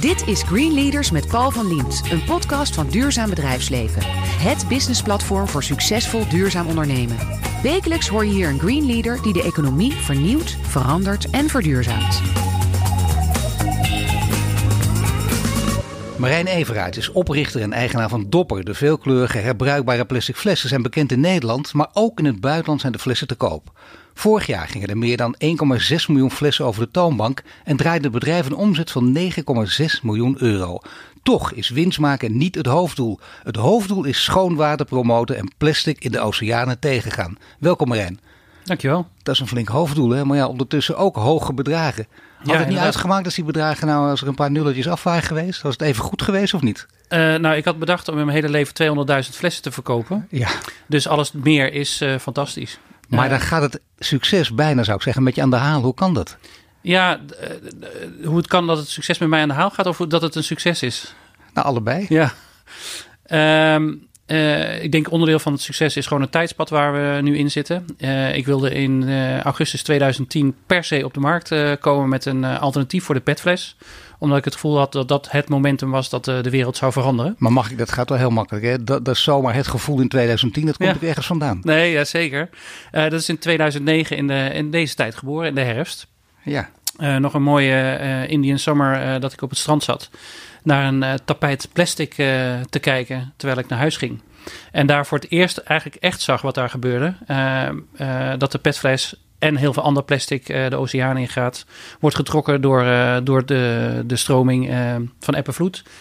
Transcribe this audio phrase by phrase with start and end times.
[0.00, 4.02] Dit is Green Leaders met Paul van Liemt, een podcast van Duurzaam Bedrijfsleven.
[4.38, 7.16] Het businessplatform voor succesvol duurzaam ondernemen.
[7.62, 12.22] Wekelijks hoor je hier een Green Leader die de economie vernieuwt, verandert en verduurzaamt.
[16.20, 18.64] Marijn Everaert is oprichter en eigenaar van Dopper.
[18.64, 22.92] De veelkleurige herbruikbare plastic flessen zijn bekend in Nederland, maar ook in het buitenland zijn
[22.92, 23.78] de flessen te koop.
[24.14, 25.48] Vorig jaar gingen er meer dan 1,6
[26.08, 30.78] miljoen flessen over de toonbank en draaide het bedrijf een omzet van 9,6 miljoen euro.
[31.22, 33.18] Toch is winst maken niet het hoofddoel.
[33.42, 37.38] Het hoofddoel is schoon water promoten en plastic in de oceanen tegengaan.
[37.58, 38.20] Welkom Marijn.
[38.64, 39.06] Dankjewel.
[39.22, 40.24] Dat is een flink hoofddoel, hè?
[40.24, 42.06] maar ja, ondertussen ook hoge bedragen.
[42.40, 42.94] Had Ja, het niet inderdaad.
[42.94, 45.62] uitgemaakt als die bedragen nou, als er een paar nulletjes af waren geweest?
[45.62, 46.86] Was het even goed geweest of niet?
[47.08, 50.26] Eh, nou, ik had bedacht om in mijn hele leven 200.000 flessen te verkopen.
[50.30, 50.48] Ja.
[50.86, 52.78] Dus alles meer is eh, fantastisch.
[53.08, 55.82] Maar Eh, dan gaat het succes bijna, zou ik zeggen, met je aan de haal.
[55.82, 56.36] Hoe kan dat?
[56.80, 57.20] Ja,
[58.24, 60.34] hoe het kan dat het succes met mij aan de haal gaat of dat het
[60.34, 61.14] een succes is.
[61.54, 62.06] Nou, allebei.
[62.08, 62.32] Ja.
[63.24, 63.94] Ehm,
[64.30, 67.50] eh, ik denk onderdeel van het succes is gewoon het tijdspad waar we nu in
[67.50, 67.86] zitten.
[67.98, 72.44] Eh, ik wilde in eh, augustus 2010 per se op de markt komen met een
[72.44, 73.76] alternatief voor de petfles.
[74.18, 77.34] Omdat ik het gevoel had dat dat het momentum was dat de wereld zou veranderen.
[77.38, 78.64] Maar mag ik, dat gaat wel heel makkelijk.
[78.64, 78.84] Hè?
[78.84, 80.94] Dat, dat is zomaar het gevoel in 2010, dat komt Ja.
[80.94, 81.60] ook ergens vandaan.
[81.62, 82.48] Nee, ja, zeker.
[82.90, 86.06] Dat is in 2009 in, de, in deze tijd geboren, in de herfst.
[86.44, 86.70] Ja.
[87.00, 90.10] Eh, nog een mooie eh, Indian summer eh, dat ik op het strand zat.
[90.62, 92.14] Naar een tapijt plastic
[92.70, 94.20] te kijken terwijl ik naar huis ging.
[94.72, 97.14] En daar voor het eerst eigenlijk echt zag wat daar gebeurde.
[98.38, 101.66] Dat de petfles en heel veel ander plastic de oceaan ingaat.
[102.00, 102.84] Wordt getrokken door,
[103.24, 104.74] door de, de stroming
[105.20, 105.48] van eb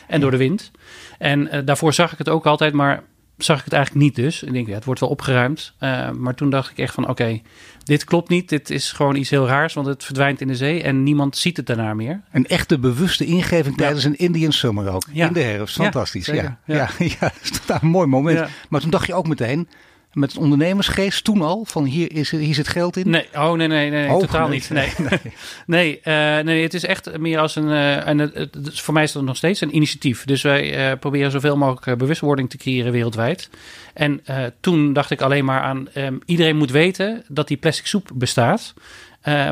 [0.07, 0.71] en door de wind.
[1.17, 3.03] En daarvoor zag ik het ook altijd, maar
[3.43, 4.43] zag ik het eigenlijk niet dus.
[4.43, 5.73] Ik denk, ja, het wordt wel opgeruimd.
[5.77, 7.41] Eh, maar toen dacht ik echt van, oké,
[7.83, 8.49] dit klopt niet.
[8.49, 11.57] Dit is gewoon iets heel raars, want het verdwijnt in de zee en niemand ziet
[11.57, 12.21] het daarna meer.
[12.31, 13.81] Een echte bewuste ingeving Ja.
[13.83, 15.03] tijdens een Indian summer ook.
[15.11, 15.27] Ja.
[15.27, 15.75] In de herfst.
[15.75, 16.25] Fantastisch.
[16.25, 16.89] Ja, ja.
[16.97, 17.15] Ja.
[17.19, 18.49] dat is een mooi moment.
[18.69, 19.67] Maar toen dacht je ook meteen,
[20.13, 23.09] met een ondernemersgeest toen al, van hier, is, hier zit geld in.
[23.09, 24.57] Nee, oh nee, nee, nee, Oh, totaal nee.
[24.57, 24.69] niet.
[24.69, 24.91] Nee,
[25.65, 27.69] nee, eh, nee, het is echt meer als een.
[27.71, 30.25] eh, en het, het- voor mij is dat nog steeds een initiatief.
[30.25, 33.49] Dus wij eh, proberen zoveel mogelijk bewustwording te creëren wereldwijd.
[33.93, 34.21] En
[34.59, 35.87] toen dacht ik alleen maar aan.
[35.93, 38.73] ehm, iedereen moet weten dat die plastic soep bestaat.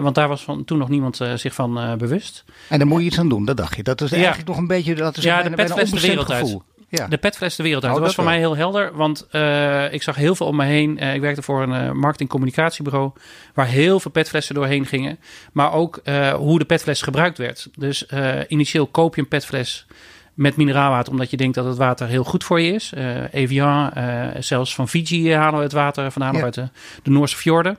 [0.02, 2.44] Want daar was van, toen nog niemand zich van bewust.
[2.70, 3.84] En daar moet je iets aan doen, dat dacht je.
[3.84, 4.16] Dat is Ja.
[4.16, 6.58] eigenlijk nog een beetje, dat is Ja, een de bijna, wereld uit.
[6.90, 7.08] Ja.
[7.08, 7.94] De petfles de wereld uit.
[7.94, 8.34] Oh, dat was voor wel.
[8.34, 8.96] mij heel helder.
[8.96, 11.00] Want eh, ik zag heel veel om me heen.
[11.00, 13.12] Eh, ik werkte voor een eh, marketing-communicatiebureau.
[13.54, 15.20] Waar heel veel petflessen doorheen gingen.
[15.52, 16.02] Maar ook
[16.36, 17.68] hoe de petfles gebruikt werd.
[17.76, 18.06] Dus
[18.48, 19.86] initieel koop je een petfles
[20.34, 21.12] met mineraalwater.
[21.12, 22.94] Omdat je denkt dat het water heel goed voor je is.
[23.32, 23.92] Evian,
[24.40, 26.36] zelfs van Fiji halen we het water vandaan.
[26.36, 26.44] Ja.
[26.44, 26.70] Uit de,
[27.04, 27.78] de Noorse fjorden.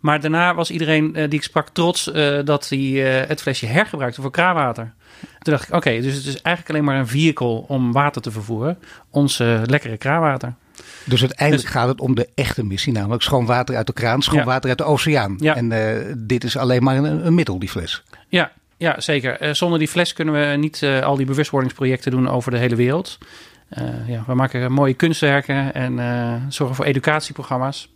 [0.00, 3.66] Maar daarna was iedereen eh, die ik sprak trots eh, dat hij eh, het flesje
[3.66, 4.92] hergebruikte voor kraanwater.
[5.20, 8.30] Toen dacht ik, oké, dus het is eigenlijk alleen maar een vehicle om water te
[8.30, 8.78] vervoeren.
[9.10, 10.54] Ons lekkere kraanwater.
[11.04, 14.22] Dus uiteindelijk Dus- gaat het om de echte missie, namelijk schoon water uit de kraan,
[14.22, 14.44] schoon Ja.
[14.44, 15.36] water uit de oceaan.
[15.38, 15.56] Ja.
[15.56, 15.68] En
[16.26, 18.02] dit is alleen maar een, een middel, die fles.
[18.28, 19.56] Ja, ja zeker.
[19.56, 23.18] Zonder die fles kunnen we niet al die bewustwordingsprojecten doen over de hele wereld.
[24.06, 26.00] Ja, we maken mooie kunstwerken en
[26.48, 27.88] zorgen voor educatieprogramma's.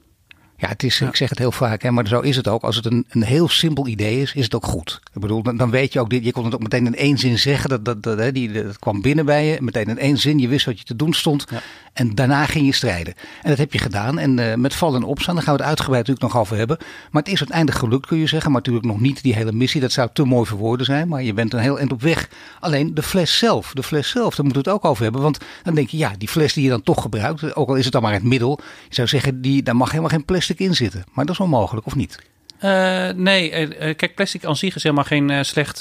[0.62, 1.08] Ja, het is, Ja.
[1.08, 2.62] ik zeg het heel vaak, hè, maar zo is het ook.
[2.62, 5.00] Als het een, een heel simpel idee is, is het ook goed.
[5.14, 7.38] Ik bedoel, dan, dan weet je ook, je kon het ook meteen in één zin
[7.38, 7.70] zeggen.
[7.70, 10.38] Dat, dat, dat, hè, die, dat kwam binnen bij je, meteen in één zin.
[10.38, 11.44] Je wist wat je te doen stond.
[11.50, 11.60] Ja.
[11.92, 13.14] En daarna ging je strijden.
[13.42, 14.18] En dat heb je gedaan.
[14.18, 16.76] En eh, met vallen en opstaan, daar gaan we het uitgebreid natuurlijk nog over hebben.
[17.10, 18.50] Maar het is uiteindelijk gelukt, kun je zeggen.
[18.50, 19.80] Maar natuurlijk nog niet die hele missie.
[19.80, 21.08] Dat zou te mooi voor woorden zijn.
[21.08, 22.28] Maar je bent een heel eind op weg.
[22.60, 25.22] Alleen de fles zelf, de fles zelf, daar moeten we het ook over hebben.
[25.22, 27.84] Want dan denk je, ja, die fles die je dan toch gebruikt, ook al is
[27.84, 28.60] het dan maar het middel.
[28.88, 31.04] Je zou zeggen, die, daar mag helemaal geen plastic in zitten.
[31.12, 32.18] Maar dat is onmogelijk, of niet?
[32.58, 35.80] Eh, nee, eh, eh, kijk, plastic aan zich is helemaal geen slecht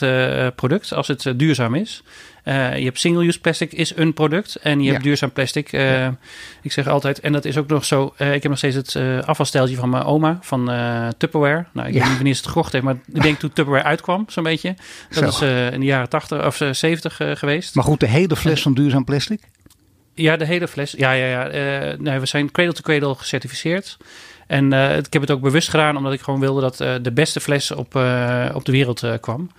[0.56, 2.04] product als het duurzaam is.
[2.46, 2.52] Je
[2.84, 4.92] hebt single-use plastic is een product en je Ja.
[4.92, 5.72] hebt duurzaam plastic.
[6.62, 8.14] Ik zeg altijd, en dat is ook nog zo.
[8.18, 8.96] ik heb nog steeds het
[9.26, 10.66] afvalsteltje van mijn oma van
[11.18, 11.66] Tupperware.
[11.74, 12.00] Nou, ik Ja.
[12.00, 14.76] weet niet wanneer ze het gekocht heeft, maar ik denk toen Tupperware uitkwam, zo'n beetje.
[15.10, 15.46] Dat Zo.
[15.46, 17.76] is in de jaren 80 of eh, 70 eh, geweest.
[17.76, 19.42] Maar goed, de hele fles van duurzaam plastic?
[20.14, 20.92] Ja, de hele fles.
[20.98, 21.96] Ja, ja, ja.
[22.00, 23.98] Nee, we zijn cradle to cradle gecertificeerd.
[24.52, 27.12] En eh, ik heb het ook bewust gedaan, omdat ik gewoon wilde dat eh, de
[27.12, 29.52] beste fles op, eh, op de wereld kwam.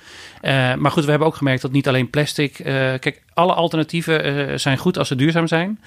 [0.78, 2.52] Maar goed, we hebben ook gemerkt dat niet alleen plastic.
[3.00, 5.80] kijk, alle alternatieven zijn goed als ze duurzaam zijn.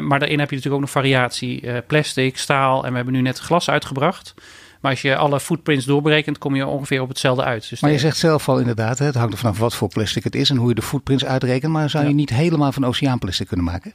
[0.00, 1.82] Maar daarin heb je natuurlijk ook nog variatie.
[1.86, 4.34] Plastic, staal en we hebben nu net glas uitgebracht.
[4.80, 7.68] Maar als je alle footprints doorberekent, kom je ongeveer op hetzelfde uit.
[7.70, 10.34] Dus Maar je zegt zelf al inderdaad, het hangt er vanaf wat voor plastic het
[10.34, 11.72] is en hoe je de footprints uitrekent.
[11.72, 12.16] Maar zou je Ja.
[12.16, 13.92] niet helemaal van oceaanplastic kunnen maken?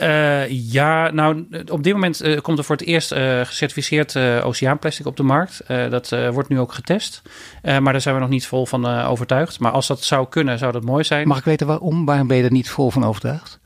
[0.00, 5.06] Uh, ja, nou, op dit moment uh, komt er voor het eerst uh, gecertificeerd oceaanplastic
[5.06, 5.62] op de markt.
[5.66, 7.22] dat wordt nu ook getest.
[7.62, 9.60] maar daar zijn we nog niet vol van overtuigd.
[9.60, 11.28] Maar als dat zou kunnen, zou dat mooi zijn.
[11.28, 12.04] Mag ik weten waarom?
[12.04, 13.58] Waarom ben je er niet vol van overtuigd?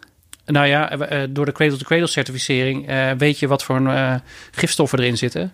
[0.53, 4.15] Nou ja, eh, door de cradle-to-cradle certificering uh, weet je wat voor uh,
[4.51, 5.53] gifstoffen erin zitten.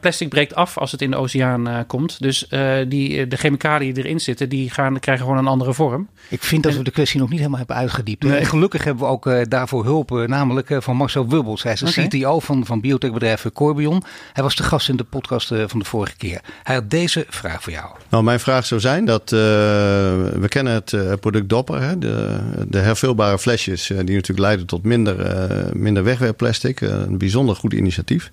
[0.00, 2.20] plastic breekt af als het in de oceaan komt.
[2.20, 2.48] Dus
[2.88, 6.08] die, de chemicaliën die erin zitten, die gaan, krijgen gewoon een andere vorm.
[6.28, 8.22] Ik vind dat we de kwestie nog niet helemaal hebben uitgediept.
[8.22, 8.44] Nee.
[8.44, 11.62] Gelukkig hebben we ook daarvoor hulp, namelijk van Marcel Wubbels.
[11.62, 14.02] Hij is de CTO van, van biotechbedrijf Corbion.
[14.32, 16.40] Hij was de gast in de podcast van de vorige keer.
[16.62, 17.86] Hij had deze vraag voor jou.
[18.08, 22.38] Nou, mijn vraag zou zijn dat we kennen het product Dopper, hè, de,
[22.68, 26.80] de hervulbare flesjes die natuurlijk leiden tot minder, uh, minder wegwerpplastic.
[26.80, 28.32] Uh, een bijzonder goed initiatief.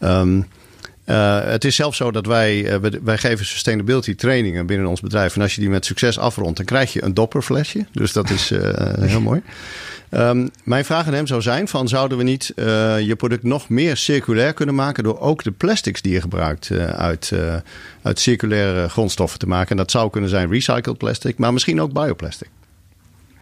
[0.00, 0.46] Um,
[1.06, 5.36] uh, het is zelfs zo dat wij, wij geven sustainability trainingen binnen ons bedrijf.
[5.36, 7.86] En als je die met succes afrondt, dan krijg je een dopperflesje.
[7.92, 8.52] Dus dat is
[9.00, 9.42] heel mooi.
[10.10, 13.96] Um, mijn vraag aan hem zou zijn: van, zouden we niet je product nog meer
[13.96, 17.32] circulair kunnen maken door ook de plastics die je gebruikt uit,
[18.02, 19.70] uit circulaire grondstoffen te maken?
[19.70, 22.48] En dat zou kunnen zijn recycled plastic, maar misschien ook bioplastic.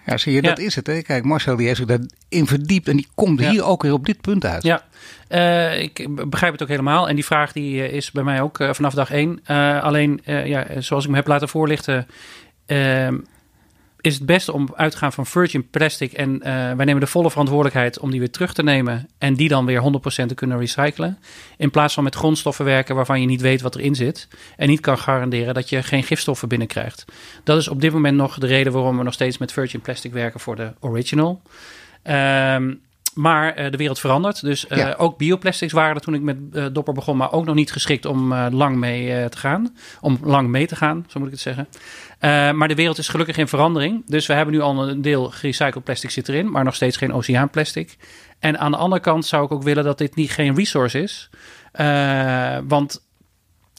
[0.07, 0.87] Ja, zie je, dat is het.
[0.87, 1.03] Hè?
[1.03, 4.21] Kijk, Marcel die heeft zich daarin verdiept en die komt hier ook weer op dit
[4.21, 4.63] punt uit.
[4.63, 4.83] Ja,
[5.29, 7.09] uh, ik begrijp het ook helemaal.
[7.09, 9.41] En die vraag die eh, is bij mij ook uh, vanaf dag één.
[9.51, 12.07] Uh, alleen, ja, zoals ik me heb laten voorlichten,
[12.67, 13.19] ehm,
[14.01, 16.13] is het beste om uit te gaan van virgin plastic.
[16.13, 19.09] En uh, wij nemen de volle verantwoordelijkheid om die weer terug te nemen.
[19.19, 21.19] En die dan weer 100% te kunnen recyclen.
[21.57, 24.29] In plaats van met grondstoffen werken waarvan je niet weet wat erin zit.
[24.57, 27.05] En niet kan garanderen dat je geen gifstoffen binnenkrijgt.
[27.45, 30.13] Dat is op dit moment nog de reden waarom we nog steeds met virgin plastic
[30.13, 31.43] werken voor de original.
[32.05, 32.81] Um,
[33.17, 34.41] maar uh, de wereld verandert.
[34.41, 34.95] Dus uh, ja.
[34.99, 38.05] ook bioplastics waren er toen ik met uh, Dopper begon, maar ook nog niet geschikt
[38.05, 39.77] om lang mee te gaan.
[40.01, 41.69] Om lang mee te gaan, zo moet ik het zeggen.
[42.57, 44.03] maar de wereld is gelukkig in verandering.
[44.07, 47.13] Dus we hebben nu al een deel gerecycled plastic zit erin, maar nog steeds geen
[47.13, 47.97] oceaanplastic.
[48.39, 51.31] En aan de andere kant zou ik ook willen dat dit niet geen resource is.
[52.69, 53.05] want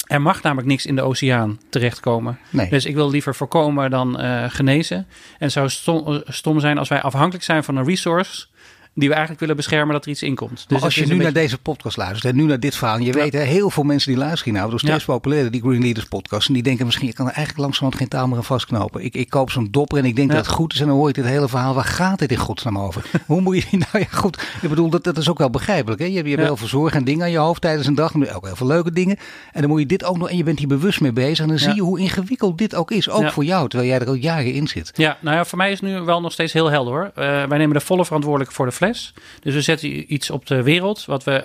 [0.07, 2.39] er mag namelijk niks in de oceaan terechtkomen.
[2.49, 2.69] Nee.
[2.69, 4.19] Dus ik wil liever voorkomen dan
[4.49, 4.97] genezen.
[4.97, 5.05] En
[5.37, 8.47] het zou stom, stom zijn als wij afhankelijk zijn van een resource
[8.97, 10.65] die we eigenlijk willen beschermen dat er iets in komt.
[10.67, 13.11] Dus als je nu naar deze podcast luistert en nu naar dit verhaal, en je
[13.11, 15.13] weet hè, heel veel mensen die luisteren nou, dus steeds ja.
[15.13, 18.19] populairder die Green Leaders podcast, en die denken misschien, ik kan er eigenlijk langzamerhand geen
[18.19, 19.03] taal meer aan vastknopen.
[19.03, 21.07] Ik, ik koop zo'n dopper en ik denk dat het goed is en dan hoor
[21.07, 23.03] je dit hele verhaal, waar gaat dit in godsnaam over?
[23.25, 26.01] Hoe moet je, nou ja goed, ik bedoel, dat, dat is ook wel begrijpelijk.
[26.01, 26.07] Hè?
[26.07, 28.35] Je, je hebt heel veel zorgen en dingen aan je hoofd tijdens een dag, maar
[28.35, 29.17] ook heel veel leuke dingen.
[29.51, 31.47] En dan moet je dit ook nog, en je bent hier bewust mee bezig, en
[31.47, 34.13] dan zie je hoe ingewikkeld dit ook is, ook voor jou, terwijl jij er al
[34.13, 34.91] jaren in zit.
[34.95, 37.05] Ja, nou ja, voor mij is nu wel nog steeds heel helder hoor.
[37.05, 38.86] Uh, wij nemen de volle verantwoordelijkheid voor de fles.
[38.93, 41.43] Dus we zetten iets op de wereld wat we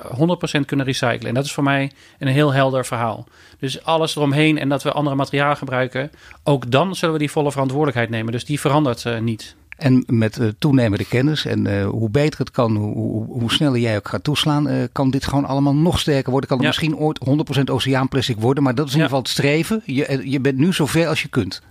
[0.61, 1.29] 100% kunnen recyclen.
[1.29, 3.27] En dat is voor mij een heel helder verhaal.
[3.59, 6.11] Dus alles eromheen en dat we andere materialen gebruiken,
[6.45, 8.33] ook dan zullen we die volle verantwoordelijkheid nemen.
[8.33, 9.57] Dus die verandert uh, niet.
[9.77, 13.81] En met uh, toenemende kennis en uh, hoe beter het kan, hoe, hoe, hoe, sneller
[13.81, 16.49] jij ook gaat toeslaan, uh, kan dit gewoon allemaal nog sterker worden.
[16.49, 16.73] Kan het ja.
[16.73, 17.21] misschien ooit
[17.61, 19.83] 100% oceaanplastic worden, maar dat is in ieder geval het streven.
[19.85, 21.63] Je, je bent nu zover als je kunt.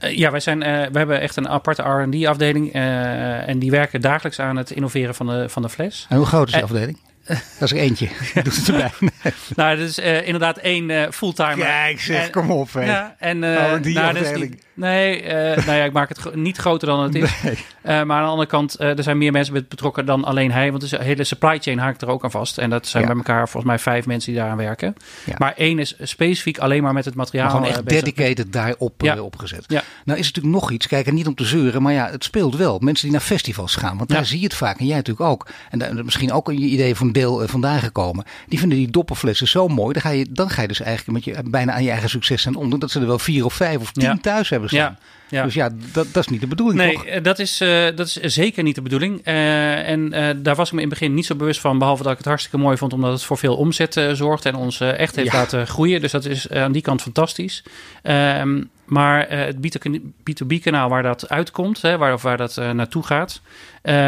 [0.00, 2.74] Uh, ja, wij zijn, uh, we hebben echt een aparte R&D-afdeling.
[2.74, 6.06] Uh, en die werken dagelijks aan het innoveren van de, van de fles.
[6.08, 6.98] En hoe groot is die afdeling?
[7.58, 8.08] Dat is er eentje.
[8.42, 8.90] Doet het erbij.
[9.56, 11.56] nou, dat is inderdaad één fulltimer.
[11.56, 12.72] Kijk zeg, en, kom op.
[12.72, 12.84] Hè.
[12.84, 14.62] Ja, en nou, die nou, afdeling.
[14.74, 15.30] Nee, uh,
[15.66, 17.32] nou ja, ik maak het niet groter dan het is.
[17.44, 17.52] Nee.
[18.00, 20.70] Uh, maar aan de andere kant, uh, er zijn meer mensen betrokken dan alleen hij.
[20.70, 22.58] Want de hele supply chain haakt er ook aan vast.
[22.58, 23.08] En dat zijn ja.
[23.08, 24.94] bij elkaar volgens mij vijf mensen die daaraan werken.
[25.24, 25.34] Ja.
[25.38, 27.44] Maar één is specifiek alleen maar met het materiaal.
[27.44, 29.20] Maar gewoon echt dedicated daarop ja.
[29.20, 29.64] opgezet.
[29.68, 29.82] Ja.
[30.04, 30.86] Nou is het natuurlijk nog iets.
[30.86, 32.78] Kijk, en niet om te zeuren, maar ja, het speelt wel.
[32.78, 34.78] Mensen die naar festivals gaan, want daar zie je het vaak.
[34.78, 35.48] En jij natuurlijk ook.
[35.70, 38.24] En daar, misschien ook een idee van deel vandaan gekomen.
[38.48, 39.92] Die vinden die dopperflessen zo mooi.
[39.92, 42.46] Dan ga je, dan ga je dus eigenlijk met je, bijna aan je eigen succes
[42.46, 42.78] aan onder.
[42.78, 44.80] Dat ze er wel vier of vijf of tien thuis hebben staan.
[44.80, 44.98] Ja.
[45.34, 45.44] Ja.
[45.44, 46.78] Dus ja, dat, dat is niet de bedoeling.
[46.78, 47.20] Nee, toch?
[47.22, 49.26] dat is, uh, dat is zeker niet de bedoeling.
[49.26, 51.78] Uh, en uh, daar was ik me in het begin niet zo bewust van.
[51.78, 54.80] Behalve dat ik het hartstikke mooi vond, omdat het voor veel omzet zorgt en ons
[54.80, 55.38] echt heeft ja.
[55.38, 56.00] laten groeien.
[56.00, 57.62] Dus dat is aan die kant fantastisch.
[58.02, 59.56] Ehm, maar het
[60.30, 63.40] B2B-kanaal waar dat uitkomt, hè, waar, of waar dat naartoe gaat,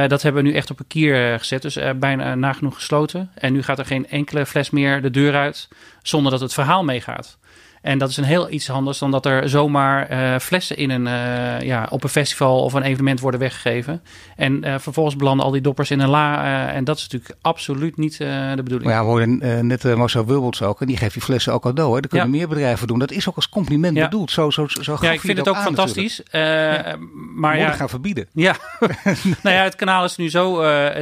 [0.08, 1.62] dat hebben we nu echt op een kier gezet.
[1.62, 3.30] Dus bijna nagenoeg gesloten.
[3.34, 5.68] En nu gaat er geen enkele fles meer de deur uit
[6.02, 7.38] zonder dat het verhaal meegaat.
[7.86, 11.06] En dat is een heel iets anders dan dat er zomaar uh, flessen in een,
[11.06, 14.02] uh, ja, op een festival of een evenement worden weggegeven.
[14.36, 16.68] En uh, vervolgens belanden al die doppers in een la.
[16.72, 18.84] en dat is natuurlijk absoluut niet de bedoeling.
[18.84, 20.80] Maar ja, we hoorden net Marcel Wilbots ook.
[20.80, 21.94] En die geeft die flessen ook cadeau.
[21.94, 22.00] Hè.
[22.00, 22.36] Dat kunnen ja.
[22.36, 22.98] meer bedrijven doen.
[22.98, 24.04] Dat is ook als compliment ja.
[24.04, 24.30] bedoeld.
[24.30, 26.20] Zo, zo, zo ja, ik vind het ook, ook fantastisch.
[26.30, 26.96] ja.
[27.34, 28.26] Maar ja, gaan verbieden.
[28.32, 28.56] Ja,
[29.42, 30.54] nou ja, het kanaal is nu zo.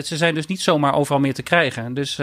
[0.04, 1.94] ze zijn dus niet zomaar overal meer te krijgen.
[1.94, 2.16] Dus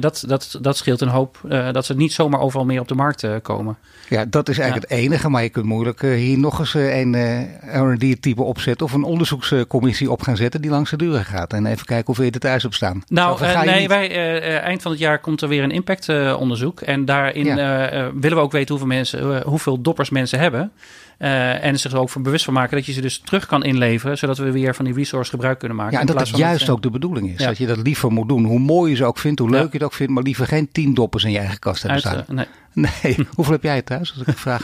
[0.00, 1.38] dat, dat, dat scheelt een hoop.
[1.72, 3.78] dat ze niet zomaar overal meer op de markt komen.
[4.08, 5.28] Ja, dat is eigenlijk het enige.
[5.28, 8.86] Maar je kunt moeilijk uh, hier nog eens uh, een uh, R&D-type opzetten...
[8.86, 11.52] of een onderzoekscommissie op gaan zetten die langs de deuren gaat.
[11.52, 13.02] En even kijken hoeveel je er thuis op staan.
[13.08, 14.10] Nou, nee, wij,
[14.60, 16.80] eind van het jaar komt er weer een impactonderzoek.
[16.80, 18.12] en daarin ja.
[18.14, 20.72] willen we ook weten hoeveel, mensen, hoeveel doppers mensen hebben...
[21.20, 23.64] Uh, en zich er ook van bewust van maken dat je ze dus terug kan
[23.64, 25.94] inleveren, zodat we weer van die resource gebruik kunnen maken.
[25.94, 27.44] Ja, en dat dat juist ook de bedoeling is.
[27.44, 28.44] Dat je dat liever moet doen.
[28.44, 30.68] Hoe mooi je ze ook vindt, hoe leuk je het ook vindt, maar liever geen
[30.72, 32.24] tien doppers in je eigen kast hebben staan.
[32.28, 32.46] nee.
[32.72, 34.62] Nee, hoeveel heb jij thuis, als ik vraag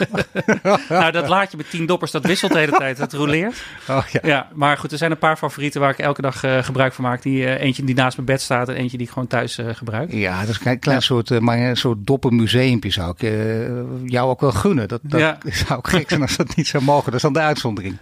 [0.89, 2.97] nou, dat laatje met tien doppers, dat wisselt de hele tijd.
[2.97, 3.55] Het roleert.
[3.89, 4.19] Oh, ja.
[4.23, 4.47] ja.
[4.53, 7.21] maar goed, er zijn een paar favorieten waar ik elke dag uh, gebruik van maak.
[7.21, 9.69] Die, uh, eentje die naast mijn bed staat en eentje die ik gewoon thuis uh,
[9.73, 10.11] gebruik.
[10.11, 13.31] Ja, dat is een klein soort, maar een soort doppermuseumpje zou ik
[14.05, 14.87] jou ook wel gunnen.
[14.87, 17.05] Dat, dat zou ik gek zijn als dat niet zou mogen.
[17.05, 17.97] Dat is dan de uitzondering.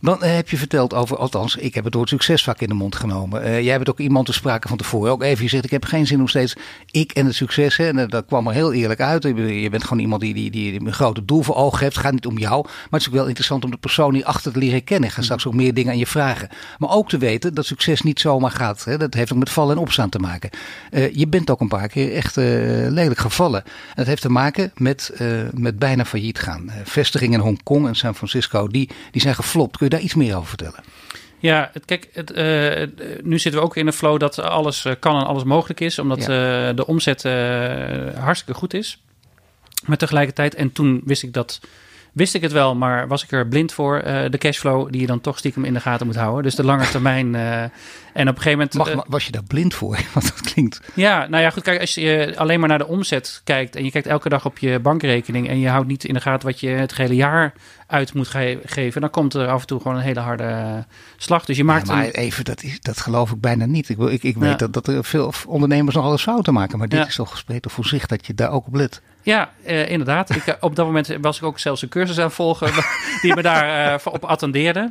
[0.00, 3.42] Dan heb je verteld over, althans, ik heb het woord succesvak in de mond genomen.
[3.42, 5.12] Uh, jij hebt ook iemand te sprake van tevoren.
[5.12, 6.56] Ook even, je zegt, ik heb geen zin om steeds
[6.90, 7.76] ik en het succes.
[7.76, 9.22] Hè, en dat kwam er heel eerlijk uit.
[9.22, 11.94] Je bent gewoon iemand die, die, die, een grote doel voor ogen heeft.
[11.94, 12.62] Het gaat niet om jou.
[12.62, 15.10] Maar het is ook wel interessant om de persoon die achter te leren kennen.
[15.10, 16.48] Ga straks ook meer dingen aan je vragen.
[16.78, 18.84] Maar ook te weten dat succes niet zomaar gaat.
[18.84, 18.98] Hè.
[18.98, 20.50] Dat heeft ook met vallen en opstaan te maken.
[20.90, 23.62] Uh, je bent ook een paar keer echt lelijk gevallen.
[23.64, 25.12] En dat heeft te maken met,
[25.54, 26.70] met bijna failliet gaan.
[26.84, 29.76] vestigingen in Hongkong en San Francisco, die, die zijn geflopt.
[29.76, 30.84] Kun daar iets meer over vertellen?
[31.38, 35.16] Ja, kijk, het, uh, nu zitten we ook in een flow dat alles uh, kan
[35.16, 36.68] en alles mogelijk is, omdat ja.
[36.68, 37.22] uh, de omzet
[38.18, 39.02] hartstikke goed is.
[39.86, 41.60] Maar tegelijkertijd, en toen wist ik dat
[42.12, 44.02] wist ik het wel, maar was ik er blind voor.
[44.06, 46.42] Uh, de cashflow die je dan toch stiekem in de gaten moet houden.
[46.42, 47.34] Dus de lange termijn.
[47.34, 48.74] Uh, en op een gegeven moment.
[48.74, 49.98] Mag, uh, was je daar blind voor?
[50.14, 50.80] Want dat klinkt.
[50.94, 51.62] Ja, nou ja, goed.
[51.62, 53.76] Kijk, als je alleen maar naar de omzet kijkt.
[53.76, 55.48] en je kijkt elke dag op je bankrekening.
[55.48, 57.52] en je houdt niet in de gaten wat je het hele jaar
[57.86, 59.00] uit moet ge geven.
[59.00, 60.84] dan komt er af en toe gewoon een hele harde
[61.16, 61.44] slag.
[61.44, 61.86] Dus je maakt.
[61.86, 62.10] Ja, maar een...
[62.10, 63.88] even, dat, is, dat geloof ik bijna niet.
[63.88, 64.56] Ik, ik, ik weet ja.
[64.56, 66.78] dat, dat er veel ondernemers nog alles fouten maken.
[66.78, 67.06] maar dit ja.
[67.06, 69.00] is toch gesproken voor zich dat je daar ook op let.
[69.30, 70.34] Ja, uh, inderdaad.
[70.34, 72.72] Ik, op dat moment was ik ook zelfs een cursus aan het volgen
[73.22, 74.90] die me daar uh, op attendeerde.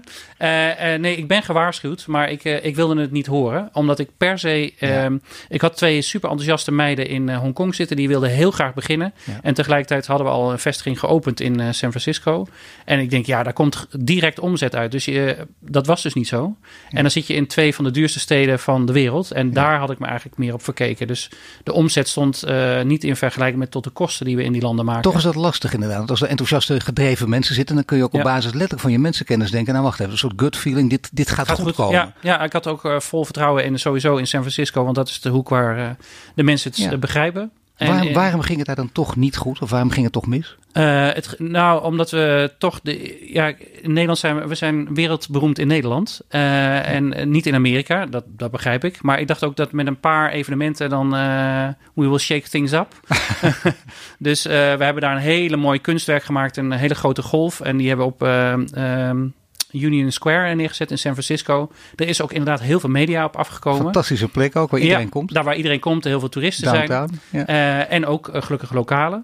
[0.99, 3.69] Nee, ik ben gewaarschuwd, maar ik, ik wilde het niet horen.
[3.73, 4.73] Omdat ik per se...
[4.77, 5.11] Ja.
[5.49, 7.95] Ik had twee super enthousiaste meiden in Hongkong zitten.
[7.95, 9.13] Die wilden heel graag beginnen.
[9.23, 9.39] Ja.
[9.41, 12.47] En tegelijkertijd hadden we al een vestiging geopend in San Francisco.
[12.85, 14.91] En ik denk, ja, daar komt direct omzet uit.
[14.91, 16.55] Dus je, dat was dus niet zo.
[16.89, 16.97] Ja.
[16.97, 19.31] En dan zit je in twee van de duurste steden van de wereld.
[19.31, 21.07] En daar had ik me eigenlijk meer op verkeken.
[21.07, 21.29] Dus
[21.63, 22.43] de omzet stond
[22.83, 25.01] niet in vergelijking met tot de kosten die we in die landen maken.
[25.01, 25.97] Toch is dat lastig inderdaad.
[25.97, 28.91] Want als er enthousiaste gedreven mensen zitten, dan kun je ook op basis letterlijk van
[28.91, 29.73] je mensenkennis denken.
[29.73, 31.93] Nou wacht even, een soort gut feeling, dit, dit gaat, gaat goed, goed, komen.
[31.93, 35.09] Ja, ja, ik had ook uh, vol vertrouwen in sowieso in San Francisco, want dat
[35.09, 35.89] is de hoek waar uh,
[36.35, 37.51] de mensen het begrijpen.
[37.79, 39.61] En, waarom, waarom, ging het daar dan toch niet goed?
[39.61, 40.57] Of waarom ging het toch mis?
[40.73, 43.27] Uh, het, nou, omdat we toch de.
[43.31, 46.21] Ja, in Nederland zijn we, we zijn wereldberoemd in Nederland.
[46.29, 49.01] Uh, en niet in Amerika, dat, dat begrijp ik.
[49.01, 51.15] Maar ik dacht ook dat met een paar evenementen dan.
[51.15, 52.93] Uh, we will shake things up.
[54.17, 56.57] dus we hebben daar een hele mooi kunstwerk gemaakt.
[56.57, 57.59] Een hele grote golf.
[57.59, 58.21] En die hebben op.
[58.21, 59.33] Um,
[59.71, 61.71] Union Square neergezet in San Francisco.
[61.95, 63.81] Er is ook inderdaad heel veel media op afgekomen.
[63.81, 65.33] Fantastische plek ook, waar iedereen ja, komt.
[65.33, 67.45] Daar waar iedereen komt, heel veel toeristen Downtown, zijn.
[67.47, 67.79] Ja.
[67.79, 69.23] Uh, en ook uh, gelukkig lokale.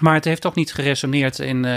[0.00, 1.72] Maar het heeft toch niet geresoneerd in uh,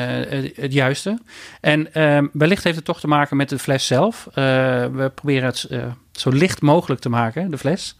[0.55, 1.19] het juiste.
[1.61, 1.89] En
[2.33, 4.27] wellicht heeft het toch te maken met de fles zelf.
[4.33, 5.67] we proberen het
[6.11, 7.95] zo licht mogelijk te maken, de fles.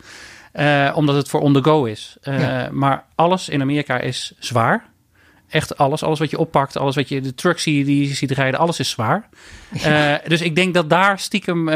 [0.94, 2.18] omdat het voor on the go is.
[2.22, 2.70] Ja.
[2.72, 4.94] Maar alles in Amerika is zwaar
[5.56, 6.04] echt alles.
[6.04, 8.80] Alles wat je oppakt, alles wat je de trucks die, die je ziet rijden, alles
[8.80, 9.30] is zwaar.
[9.72, 10.14] Ja.
[10.14, 11.76] Uh, dus ik denk dat daar stiekem uh,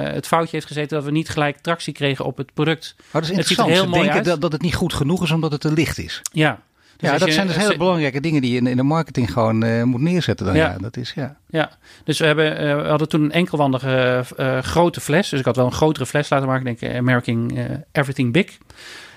[0.00, 2.94] het foutje heeft gezeten dat we niet gelijk tractie kregen op het product.
[2.96, 3.68] Maar dat is interessant.
[3.68, 5.60] Het ziet er heel Ze denken dat, dat het niet goed genoeg is omdat het
[5.60, 6.22] te licht is.
[6.32, 6.60] Ja.
[6.96, 9.32] Dus ja, dat je, zijn dus hele belangrijke dingen die je in, in de marketing
[9.32, 10.46] gewoon uh, moet neerzetten.
[10.46, 10.54] Dan.
[10.54, 10.68] Ja.
[10.68, 10.78] ja.
[10.78, 11.36] dat is, ja.
[11.46, 11.70] ja,
[12.04, 14.24] dus we, hebben, we hadden toen een enkelwandige
[14.62, 15.28] grote fles.
[15.28, 16.64] Dus ik had wel een grotere fles laten maken.
[16.64, 17.50] Denk ik, American
[17.92, 18.58] Everything Big.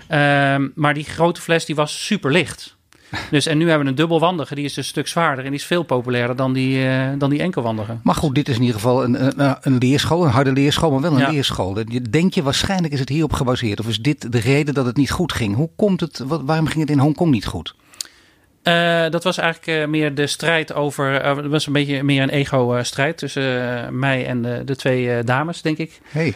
[0.08, 2.76] Ehm, maar die grote fles die was super licht.
[3.32, 5.60] Dus, en nu hebben we een dubbelwandige, die is dus een stuk zwaarder en die
[5.60, 7.98] is veel populairder dan die, uh, dan die enkelwandige.
[8.04, 11.02] Maar goed, dit is in ieder geval een, een, een leerschool, een harde leerschool, maar
[11.02, 11.30] wel een ja.
[11.30, 11.78] leerschool.
[12.10, 13.80] Denk je waarschijnlijk is het hierop gebaseerd?
[13.80, 15.56] Of is dit de reden dat het niet goed ging?
[15.56, 17.76] Hoe komt het, wat, waarom ging het in Hongkong niet goed?
[18.64, 21.26] Uh, dat was eigenlijk uh, meer de strijd over.
[21.26, 25.62] Uh, het was een beetje meer een ego-strijd tussen mij en de, de twee dames,
[25.62, 26.00] denk ik.
[26.04, 26.36] Hey.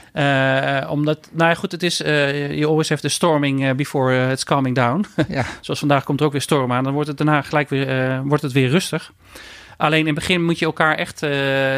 [0.88, 1.98] omdat, nou ja, goed, het is.
[1.98, 5.06] je always have the storming before it's calming down.
[5.28, 5.46] ja.
[5.62, 6.84] Zoals vandaag komt er ook weer storm aan.
[6.84, 9.12] Dan wordt het daarna gelijk weer, wordt het weer rustig.
[9.78, 11.30] Alleen in het begin moet je elkaar echt uh,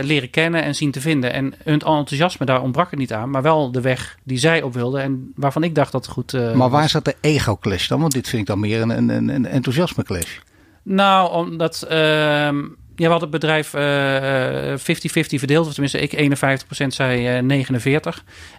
[0.01, 1.33] leren kennen en zien te vinden.
[1.33, 3.29] En hun enthousiasme, daar ontbrak het niet aan.
[3.29, 6.33] Maar wel de weg die zij op wilden en waarvan ik dacht dat het goed
[6.33, 6.91] uh, Maar waar was.
[6.91, 7.99] zat de ego-clash dan?
[7.99, 10.37] Want dit vind ik dan meer een, een, een enthousiasme-clash.
[10.83, 11.87] Nou, omdat...
[11.91, 11.91] Uh,
[12.95, 15.67] ja, we hadden het bedrijf 50-50 uh, verdeeld.
[15.67, 16.39] Of tenminste, ik
[16.83, 17.43] 51%, zij
[17.83, 17.89] 49%.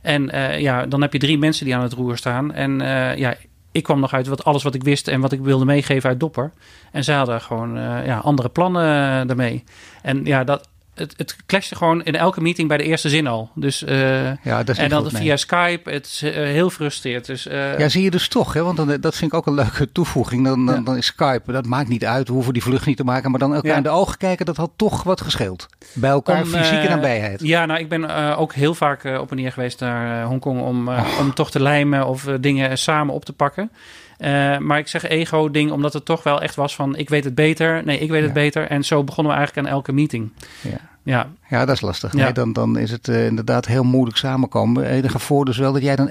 [0.02, 0.30] En
[0.60, 2.52] ja, dan heb je drie mensen die aan het roer staan.
[2.52, 2.78] En
[3.16, 3.36] ja,
[3.72, 6.20] ik kwam nog uit wat, alles wat ik wist en wat ik wilde meegeven uit
[6.20, 6.50] Dopper.
[6.92, 7.74] En zij hadden gewoon
[8.04, 9.64] ja, andere plannen daarmee.
[10.02, 10.68] En ja, dat,
[11.00, 13.50] het, het clashte gewoon in elke meeting bij de eerste zin al.
[13.54, 15.90] Dus, uh, ja, dat is en dan via Skype.
[15.90, 17.26] Het is uh, heel frustreerd.
[17.26, 18.52] Dus, uh, ja, zie je dus toch.
[18.52, 18.62] Hè?
[18.62, 20.44] Want dan, dat vind ik ook een leuke toevoeging.
[20.44, 22.28] Dan, dan, dan, is Skype, dat maakt niet uit.
[22.28, 23.30] We hoeven die vlucht niet te maken.
[23.30, 25.66] Maar dan elkaar in de ogen kijken, dat had toch wat gescheeld.
[25.92, 27.40] Bij elkaar Om, fysieke nabijheid.
[27.42, 30.60] Ja, nou, ik ben ook heel vaak op en neer geweest naar Hongkong...
[30.60, 30.88] om,
[31.20, 33.70] om toch te lijmen of dingen samen op te pakken.
[34.18, 36.96] Uh, maar ik zeg ego-ding, omdat het toch wel echt was van...
[36.96, 38.66] ik weet het beter, nee, ik weet het beter.
[38.66, 40.32] En zo begonnen we eigenlijk aan elke meeting.
[40.60, 40.89] Ja.
[41.02, 41.28] Ja.
[41.48, 42.12] ja, dat is lastig.
[42.12, 44.84] Nee, dan, dan is het uh, inderdaad heel moeilijk samenkomen.
[44.84, 46.10] Enige voor dus wel dat jij dan 51%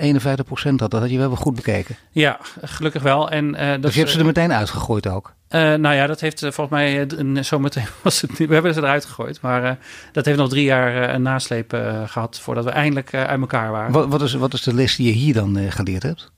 [0.75, 0.91] had.
[0.91, 1.95] Dat had je wel goed bekeken.
[2.11, 3.29] Ja, gelukkig wel.
[3.29, 5.33] En, uh, dat dus je hebt ze er meteen uitgegooid ook?
[5.49, 7.07] Uh, nou ja, dat heeft volgens mij
[7.43, 9.41] zo meteen was het, we hebben ze eruit gegooid.
[9.41, 9.77] Maar
[10.11, 11.73] dat heeft nog drie jaar een nasleep
[12.05, 13.91] gehad voordat we eindelijk uit elkaar waren.
[13.91, 16.31] Wat, wat, is, wat is de les die je hier dan geleerd hebt?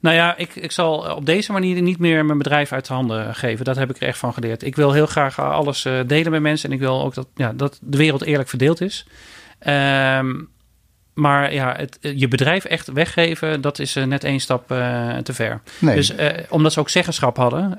[0.00, 3.34] Nou ja, ik, ik zal op deze manier niet meer mijn bedrijf uit de handen
[3.34, 3.64] geven.
[3.64, 4.62] Dat heb ik er echt van geleerd.
[4.62, 6.68] Ik wil heel graag alles eh, delen met mensen.
[6.68, 9.06] En ik wil ook dat, ja, dat de wereld eerlijk verdeeld is.
[9.66, 10.48] Um,
[11.14, 15.32] maar ja, het, je bedrijf echt weggeven, dat is uh, net één stap uh, te
[15.32, 15.60] ver.
[15.78, 15.94] Nee.
[15.94, 17.78] Dus uh, omdat ze ook zeggenschap hadden.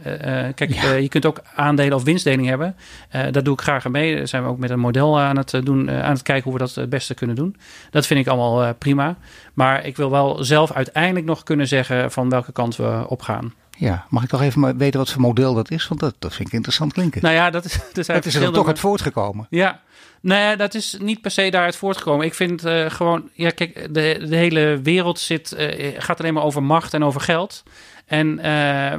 [0.55, 0.93] kijk, ja.
[0.93, 2.75] je kunt ook aandelen of winstdeling hebben.
[3.09, 4.15] daar doe ik graag aan mee.
[4.15, 6.59] Daar zijn we ook met een model aan het doen, aan het kijken hoe we
[6.59, 7.55] dat het beste kunnen doen.
[7.89, 9.17] Dat vind ik allemaal prima.
[9.53, 13.53] Maar ik wil wel zelf uiteindelijk nog kunnen zeggen van welke kant we op gaan.
[13.81, 15.87] Ja, mag ik toch even weten wat voor model dat is?
[15.87, 17.21] Want dat, dat vind ik interessant klinken.
[17.21, 19.47] Nou ja, dat is, dat is er toch uit voortgekomen.
[19.49, 19.81] Ja,
[20.21, 22.25] Nee, dat is niet per se daaruit voortgekomen.
[22.25, 26.43] Ik vind uh, gewoon, ja, kijk, de, de hele wereld zit, uh, gaat alleen maar
[26.43, 27.63] over macht en over geld.
[28.05, 28.43] En uh,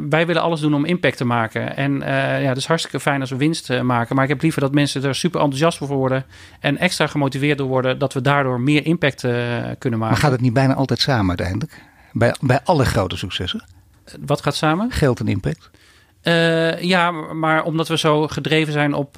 [0.08, 1.76] wij willen alles doen om impact te maken.
[1.76, 1.98] En
[2.42, 4.14] ja, het is hartstikke fijn als we winst maken.
[4.14, 6.24] Maar ik heb liever dat mensen er super enthousiast voor worden.
[6.60, 7.98] En extra gemotiveerd door worden.
[7.98, 9.98] Dat we daardoor meer impact kunnen maken.
[9.98, 11.82] Maar gaat het niet bijna altijd samen uiteindelijk?
[12.12, 13.64] Bij, bij alle grote successen?
[14.20, 14.90] Wat gaat samen?
[14.90, 15.70] Geld en impact.
[16.80, 19.14] ja, maar omdat we zo gedreven zijn op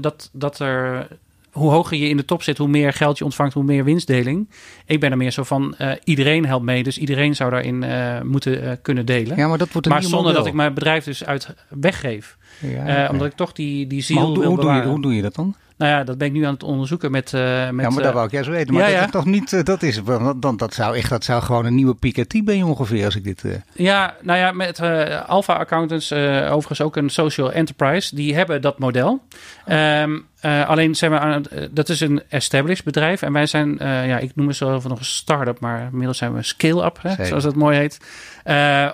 [0.00, 1.08] dat, dat er
[1.50, 4.48] hoe hoger je in de top zit, hoe meer geld je ontvangt, hoe meer winstdeling.
[4.86, 7.84] Ik ben er meer zo van, uh, iedereen helpt mee, dus iedereen zou daarin
[8.26, 9.36] moeten kunnen delen.
[9.36, 12.36] Ja, maar dat wordt een maar zonder dat ik mijn bedrijf dus uit weggeef.
[12.60, 15.22] Ja, omdat ik toch die, die ziel hoe, wil hoe doe, je, hoe doe je
[15.22, 15.54] dat dan?
[15.78, 17.32] Nou ja, dat ben ik nu aan het onderzoeken met...
[17.32, 18.74] Uh, met ja, maar dat wou ik juist weten.
[18.74, 19.52] Maar ja, dat is toch niet...
[19.52, 20.00] Uh, dat is
[20.36, 23.44] dan, dat, zou echt, dat zou gewoon een nieuwe Piketty ben ongeveer als ik dit...
[23.72, 24.80] Ja, nou ja, met
[25.26, 29.22] Alpha Accountants, overigens ook een social enterprise, die hebben dat model.
[29.68, 33.22] Um, uh, alleen zijn we aan uh, dat is een established bedrijf.
[33.22, 36.42] En wij zijn, uh, ja, ik noem mezelf nog een start-up, maar inmiddels zijn we
[36.42, 38.00] scale-up, zoals dat mooi heet.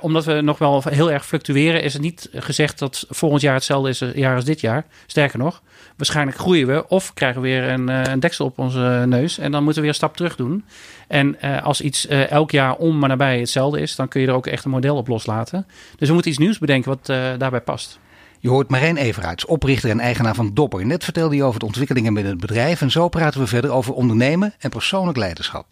[0.00, 3.88] omdat we nog wel heel erg fluctueren, is het niet gezegd dat volgend jaar hetzelfde
[3.88, 4.84] is jaar als dit jaar.
[5.06, 5.62] Sterker nog,
[5.96, 9.38] waarschijnlijk groeien we of krijgen we weer een, een deksel op onze neus.
[9.38, 10.64] En dan moeten we weer een stap terug doen.
[11.08, 14.46] En als iets elk jaar om maar nabij hetzelfde is, dan kun je er ook
[14.46, 15.66] echt een model op loslaten.
[15.96, 17.06] Dus we moeten iets nieuws bedenken wat
[17.38, 17.98] daarbij past.
[18.44, 20.86] Je hoort Marijn Everaerts, oprichter en eigenaar van Dopper.
[20.86, 22.80] Net vertelde hij over de ontwikkelingen binnen het bedrijf.
[22.80, 25.66] En zo praten we verder over ondernemen en persoonlijk leiderschap.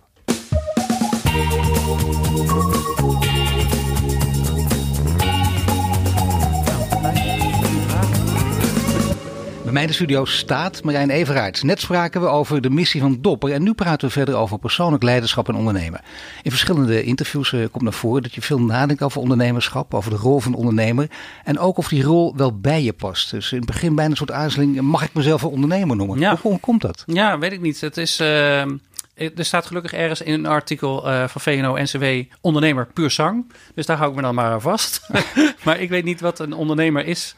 [9.72, 11.62] Bij mij in de studio staat Marijn Everaerts.
[11.62, 15.02] Net spraken we over de missie van Dopper en nu praten we verder over persoonlijk
[15.02, 16.00] leiderschap en ondernemen.
[16.42, 20.16] In verschillende interviews uh, komt naar voren dat je veel nadenkt over ondernemerschap, over de
[20.16, 21.10] rol van ondernemer
[21.44, 23.30] en ook of die rol wel bij je past.
[23.30, 26.18] Dus in het begin bijna een soort aarzeling, mag ik mezelf een ondernemer noemen?
[26.18, 26.38] Ja.
[26.42, 27.02] Hoe, komt dat?
[27.06, 27.80] Ja, weet ik niet.
[27.80, 28.20] Het is...
[28.20, 28.64] Uh...
[29.14, 32.04] Er staat gelukkig ergens in een artikel uh, van VNO-NCW
[32.40, 33.52] ondernemer puur zang.
[33.74, 35.08] Dus daar hou ik me dan maar aan vast.
[35.64, 37.34] maar ik weet niet wat een ondernemer is.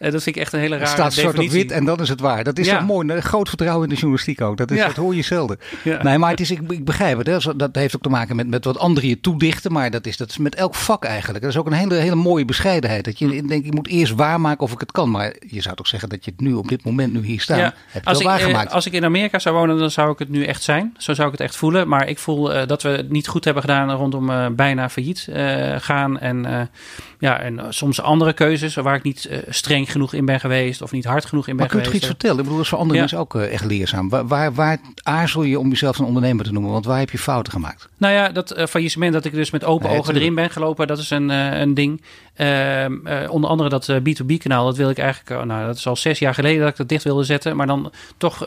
[0.00, 2.00] Uh, dat vind ik echt een hele rare Het staat zwart op wit en dan
[2.00, 2.44] is het waar.
[2.44, 2.76] Dat is ja.
[2.76, 3.20] toch mooi.
[3.20, 4.56] Groot vertrouwen in de journalistiek ook.
[4.56, 4.86] Dat, is, ja.
[4.86, 5.58] dat hoor je zelden.
[5.84, 6.02] Ja.
[6.02, 7.26] Nee, maar het is, ik, ik begrijp het.
[7.26, 7.56] Hè.
[7.56, 9.72] Dat heeft ook te maken met, met wat anderen je toedichten.
[9.72, 11.40] Maar dat is, dat is met elk vak eigenlijk.
[11.42, 13.04] Dat is ook een hele, hele mooie bescheidenheid.
[13.04, 15.10] Dat je denkt, ik moet eerst waarmaken of ik het kan.
[15.10, 17.58] Maar je zou toch zeggen dat je het nu op dit moment nu hier staat.
[17.58, 18.72] Heb je als, ik, waargemaakt.
[18.72, 20.94] als ik in Amerika zou wonen, dan zou ik het nu echt zijn.
[20.98, 21.88] Zo zou ik het echt voelen.
[21.88, 25.26] Maar ik voel uh, dat we het niet goed hebben gedaan rondom uh, bijna failliet
[25.30, 26.18] uh, gaan.
[26.18, 26.70] En,
[27.18, 31.04] ja, en soms andere keuzes waar ik niet streng genoeg in ben geweest of niet
[31.04, 31.90] hard genoeg in ben maar geweest.
[31.90, 32.36] Maar kun je iets vertellen?
[32.36, 34.08] Ik bedoel, dat is voor andere mensen ook uh, echt leerzaam.
[34.08, 36.72] Waar, waar, waar, aarzel je om jezelf een ondernemer te noemen?
[36.72, 37.88] Want waar heb je fouten gemaakt?
[37.96, 40.98] Nou ja, dat uh, faillissement dat ik dus met open ogen erin ben gelopen, dat
[40.98, 42.02] is een, uh, een ding.
[42.34, 42.96] Ehm,
[43.28, 46.34] onder andere dat B2B kanaal, dat wil ik eigenlijk, nou dat is al zes jaar
[46.34, 47.56] geleden dat ik dat dicht wilde zetten.
[47.56, 48.44] Maar dan toch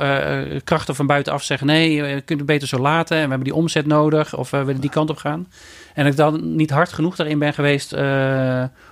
[0.63, 3.17] krachten van buitenaf zeggen, nee, je kunt het beter zo laten.
[3.17, 5.47] En we hebben die omzet nodig of we willen die kant op gaan.
[5.93, 7.91] En ik dan niet hard genoeg daarin ben geweest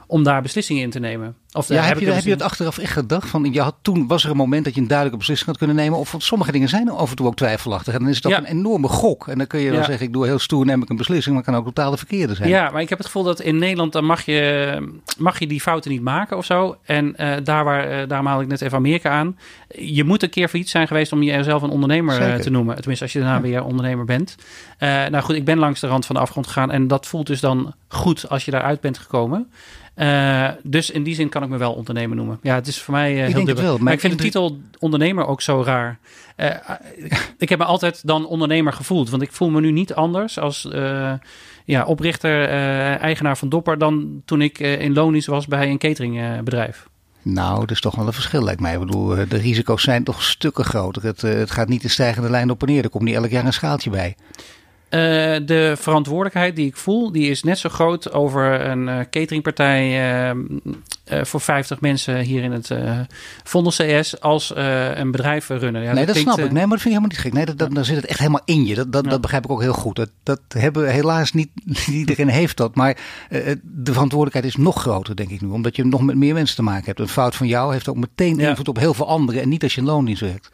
[0.10, 1.36] om daar beslissingen in te nemen.
[1.52, 3.30] Of ja, heb, je, heb je het achteraf echt gedacht?
[3.30, 5.76] Van, je had, toen was er een moment dat je een duidelijke beslissing had kunnen
[5.76, 6.00] nemen.
[6.00, 7.94] Of sommige dingen zijn af en toe ook twijfelachtig.
[7.94, 9.28] En dan is ook een enorme gok.
[9.28, 11.36] En dan kun je wel zeggen, ik doe heel stoer, neem ik een beslissing.
[11.36, 12.50] Maar het kan ook totaal de verkeerde zijn.
[12.50, 15.62] Ja, maar ik heb het gevoel dat in Nederland dan mag je, mag je die
[15.62, 16.78] fouten niet maken of zo.
[16.84, 19.38] En uh, daar waar, uh, daarom haal ik net even Amerika aan.
[19.68, 22.76] Je moet een keer failliet zijn geweest om jezelf een ondernemer uh, te noemen.
[22.76, 24.36] Tenminste, als je daarna weer ondernemer bent.
[24.80, 26.72] nou goed, ik ben langs de rand van de afgrond gegaan.
[26.72, 29.52] En dat voelt dus dan goed als je daaruit bent gekomen.
[30.00, 32.40] Uh, dus in die zin kan ik me wel ondernemer noemen.
[32.42, 33.64] Ja, het is voor mij uh, heel dubbel.
[33.64, 36.00] Wel, maar, maar, ik vind de titel ondernemer ook zo raar.
[36.38, 36.50] Uh,
[37.38, 39.10] ik heb me altijd dan ondernemer gevoeld.
[39.10, 40.68] Want ik voel me nu niet anders als
[41.66, 42.48] ja, oprichter,
[43.00, 43.78] eigenaar van Dopper...
[43.78, 46.88] dan toen ik in Lonies was bij een cateringbedrijf.
[47.22, 48.74] Nou, dat is toch wel een verschil, lijkt mij.
[48.74, 51.04] Ik bedoel, de risico's zijn toch stukken groter.
[51.04, 52.84] Het, het gaat niet de stijgende lijn op en neer.
[52.84, 54.16] Er komt niet elk jaar een schaaltje bij.
[54.90, 55.00] Uh,
[55.46, 61.24] de verantwoordelijkheid die ik voel, die is net zo groot over een uh, cateringpartij uh,
[61.24, 62.72] voor 50 mensen hier in het
[63.44, 64.54] Vondel CS als
[64.96, 65.82] een bedrijf runnen.
[65.82, 66.52] Ja, nee, dat, snap ik.
[66.52, 67.34] Nee, maar dat vind ik helemaal niet gek.
[67.34, 68.76] Nee, dat, dat, dan zit het echt helemaal in je.
[68.76, 69.10] Dat, dat, ja.
[69.10, 69.96] dat begrijp ik ook heel goed.
[69.96, 71.50] Dat, dat hebben helaas niet,
[71.88, 72.76] iedereen heeft dat.
[72.76, 72.98] Maar
[73.62, 75.48] de verantwoordelijkheid is nog groter, denk ik nu.
[75.48, 77.00] Omdat je nog met meer mensen te maken hebt.
[77.00, 78.50] Een fout van jou heeft ook meteen ja.
[78.50, 79.42] invloed op heel veel anderen.
[79.42, 80.52] En niet als je een loondienst werkt.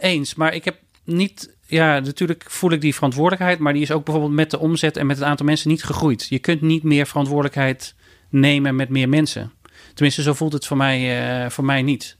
[0.00, 4.04] eens, maar ik heb niet ja, natuurlijk voel ik die verantwoordelijkheid, maar die is ook
[4.04, 6.26] bijvoorbeeld met de omzet en met het aantal mensen niet gegroeid.
[6.28, 7.94] Je kunt niet meer verantwoordelijkheid
[8.28, 9.52] nemen met meer mensen.
[9.94, 12.16] Tenminste, zo voelt het voor mij, uh, voor mij niet.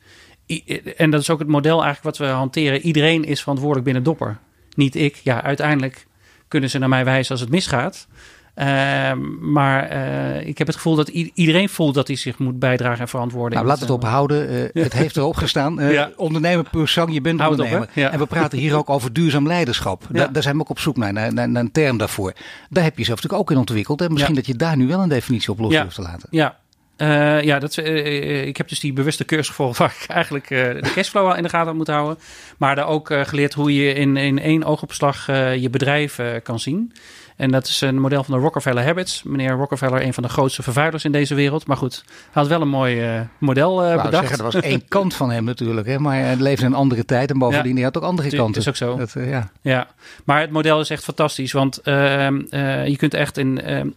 [0.47, 0.63] I
[0.97, 2.81] en dat is ook het model eigenlijk wat we hanteren.
[2.81, 4.39] Iedereen is verantwoordelijk binnen Dopper.
[4.75, 5.17] Niet ik.
[5.17, 6.07] Ja, uiteindelijk
[6.49, 8.09] kunnen ze naar mij wijzen als het misgaat.
[8.57, 13.01] Uh, maar uh, ik heb het gevoel dat iedereen voelt dat hij zich moet bijdragen
[13.01, 13.55] en verantwoorden.
[13.55, 14.53] Nou, laat het ophouden.
[14.53, 15.91] Uh, het heeft erop gestaan.
[15.91, 16.11] Ja.
[16.17, 17.83] Ondernemer puur zang, je bent Houd ondernemer.
[17.83, 18.11] Op, ja.
[18.11, 20.07] En we praten hier ook over duurzaam leiderschap.
[20.11, 22.33] Da daar zijn we ook op zoek naar, naar, naar, een term daarvoor.
[22.71, 24.01] Daar heb je zelf natuurlijk ook in ontwikkeld.
[24.01, 25.87] En misschien dat je daar nu wel een definitie op los ja.
[25.87, 26.29] te laten.
[26.31, 26.57] Ja,
[26.97, 30.59] uh, ja, dat, uh, ik heb dus die bewuste cursus gevolgd waar ik eigenlijk uh,
[30.59, 32.19] de cashflow al in de gaten moet houden.
[32.59, 36.93] Maar daar ook geleerd hoe je in, in één oogopslag je bedrijf kan zien.
[37.37, 39.23] En dat is een model van de Rockefeller Habits.
[39.23, 41.67] Meneer Rockefeller, een van de grootste vervuilers in deze wereld.
[41.67, 44.11] Maar goed, hij had wel een mooi model bedacht.
[44.11, 45.87] Zeggen, dat was één kant van hem natuurlijk.
[45.87, 45.99] Hè?
[45.99, 48.47] Maar hij leefde in een andere tijd en bovendien ja, hij had ook andere kanten.
[48.47, 48.97] Dat is ook zo.
[48.97, 49.51] Dat, ja.
[49.61, 49.89] ja,
[50.25, 51.53] maar het model is echt fantastisch.
[51.53, 52.43] Want ehm,
[52.87, 53.89] je kunt echt in ehm,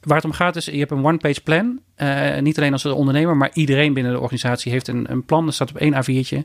[0.00, 1.80] Waar het om gaat is, je hebt een one-page plan.
[1.96, 5.44] Uh, niet alleen als ondernemer, maar iedereen binnen de organisatie heeft een, een plan.
[5.44, 6.38] Dat staat op één A4'tje.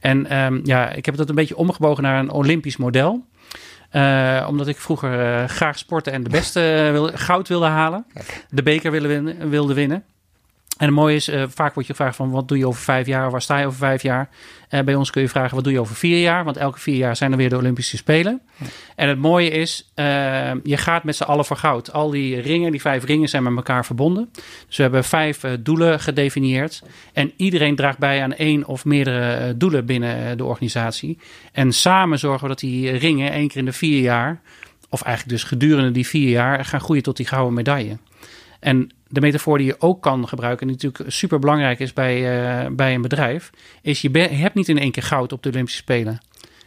[0.00, 3.24] En um, ja, ik heb dat een beetje omgebogen naar een Olympisch model.
[3.92, 8.06] Uh, omdat ik vroeger uh, graag sporten en de beste wil, goud wilde halen.
[8.48, 9.50] De beker wilde winnen.
[9.50, 10.04] Wilde winnen.
[10.78, 13.06] En het mooie is, uh, vaak wordt je gevraagd van wat doe je over vijf
[13.06, 14.28] jaar, waar sta je over vijf jaar?
[14.70, 16.96] Uh, bij ons kun je vragen wat doe je over vier jaar, want elke vier
[16.96, 18.40] jaar zijn er weer de Olympische Spelen.
[18.56, 18.66] Ja.
[18.96, 20.04] En het mooie is, uh,
[20.62, 21.92] je gaat met z'n allen voor goud.
[21.92, 24.28] Al die ringen, die vijf ringen zijn met elkaar verbonden.
[24.66, 26.82] Dus we hebben vijf doelen gedefinieerd.
[27.12, 31.18] En iedereen draagt bij aan één of meerdere doelen binnen de organisatie.
[31.52, 34.40] En samen zorgen we dat die ringen één keer in de vier jaar,
[34.88, 37.98] of eigenlijk dus gedurende die vier jaar, gaan groeien tot die gouden medaille.
[38.60, 42.16] En de metafoor die je ook kan gebruiken, en die natuurlijk super belangrijk is bij,
[42.64, 43.50] uh, bij een bedrijf,
[43.82, 46.18] is je, je, hebt niet in één keer goud op de Olympische Spelen.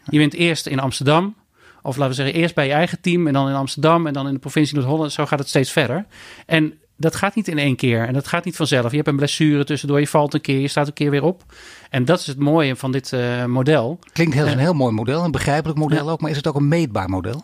[0.10, 1.36] Je bent eerst in Amsterdam,
[1.82, 4.28] of laten we zeggen eerst bij je eigen team en dan in Amsterdam en dan
[4.28, 5.12] in de provincie Noord-Holland.
[5.12, 6.06] Zo gaat het steeds verder.
[6.46, 8.90] En dat gaat niet in één keer en dat gaat niet vanzelf.
[8.90, 11.44] Je hebt een blessure tussendoor, je valt een keer, je staat een keer weer op.
[11.90, 14.00] En dat is het mooie van dit uh, model.
[14.14, 16.68] Klinkt heel, een heel mooi model, een begrijpelijk model ook, maar is het ook een
[16.68, 17.44] meetbaar model?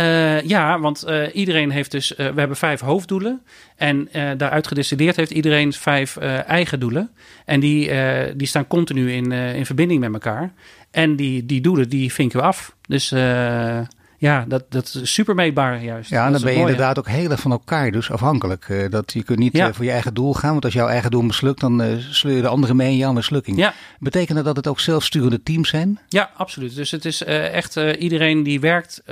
[0.00, 3.42] Uh, ja, want uh, iedereen heeft dus, uh, we hebben vijf hoofddoelen.
[3.76, 7.10] En daaruit gedestilleerd heeft iedereen vijf eigen doelen.
[7.44, 7.90] En die,
[8.36, 10.52] die staan continu in, in verbinding met elkaar.
[10.90, 12.76] En die, die doelen, die vinken we af.
[12.86, 13.08] Dus
[14.20, 16.10] ja, dat, dat is super meetbaar juist.
[16.10, 18.68] Ja, en dan ben je inderdaad ook heel erg van elkaar dus afhankelijk.
[18.68, 19.68] Uh, dat je kunt niet ja.
[19.68, 22.36] uh, voor je eigen doel gaan, want als jouw eigen doel mislukt, dan uh, sleur
[22.36, 23.56] je de anderen mee in jouw mislukking.
[23.56, 23.74] Ja.
[23.98, 25.98] Betekent dat dat het ook zelfsturende teams zijn?
[26.08, 26.74] Ja, absoluut.
[26.74, 29.02] Dus het is echt iedereen die werkt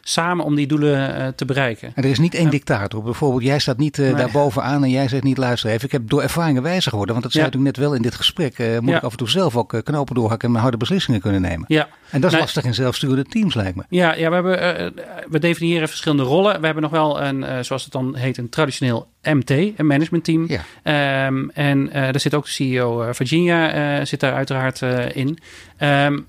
[0.00, 1.92] samen om die doelen te bereiken.
[1.94, 3.02] En er is niet één dictator.
[3.02, 4.14] Bijvoorbeeld, jij staat niet nee.
[4.14, 5.84] daar bovenaan en jij zegt niet luister even.
[5.84, 7.52] Ik heb door ervaringen wijzer geworden, want dat zei ja.
[7.52, 8.80] ik net wel in dit gesprek.
[8.80, 11.64] moet ik af en toe zelf ook knopen doorhakken en harde beslissingen kunnen nemen.
[11.68, 11.88] Ja.
[12.10, 13.82] En dat is lastig in zelfsturende teams lijkt me.
[13.88, 14.94] Ja, ja we hebben...
[14.98, 16.60] Uh, we definiëren verschillende rollen.
[16.60, 20.48] We hebben nog wel een, uh, zoals het dan heet, een traditioneel MT, een managementteam.
[20.48, 21.26] Ja.
[21.26, 24.82] Um, en daar zit ook de CEO Virginia, zit daar uiteraard
[25.14, 25.38] in.
[25.80, 26.26] Um,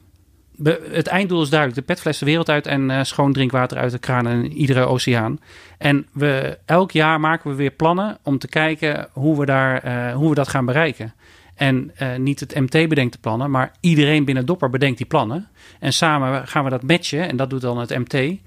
[0.92, 1.80] het einddoel is duidelijk.
[1.80, 5.40] De petfles de wereld uit en schoon drinkwater uit de kraan in iedere oceaan.
[5.78, 10.30] En we, elk jaar maken we weer plannen om te kijken hoe we, daar, hoe
[10.30, 11.14] we dat gaan bereiken.
[11.56, 15.48] En uh, niet het MT bedenkt de plannen, maar iedereen binnen Dopper bedenkt die plannen.
[15.80, 18.38] En samen gaan we dat matchen, en dat doet dan het MT.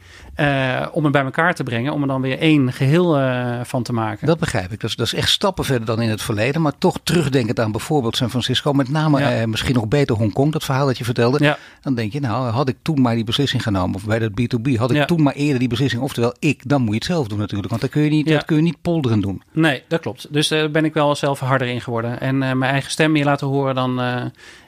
[0.41, 3.83] Uh, om het bij elkaar te brengen, om er dan weer één geheel uh, van
[3.83, 4.27] te maken.
[4.27, 4.81] Dat begrijp ik.
[4.81, 6.63] Dat is, dat is, echt stappen verder dan in het verleden.
[6.63, 8.73] Maar toch terugdenkend aan bijvoorbeeld San Francisco.
[8.73, 9.41] Met name ja.
[9.41, 11.45] uh, misschien nog beter Hongkong, dat verhaal dat je vertelde.
[11.45, 11.59] Ja.
[11.81, 13.95] Dan denk je, nou had ik toen maar die beslissing genomen.
[13.95, 15.05] Of bij dat B2B had ik ja.
[15.05, 16.03] toen maar eerder die beslissing.
[16.03, 17.69] Oftewel ik, dan moet je het zelf doen natuurlijk.
[17.69, 19.43] Want dan kun je niet, dat kun je niet polderen doen.
[19.53, 20.33] Nee, dat klopt.
[20.33, 22.21] Dus daar ben ik wel zelf harder in geworden.
[22.21, 24.01] En mijn eigen stem meer laten horen dan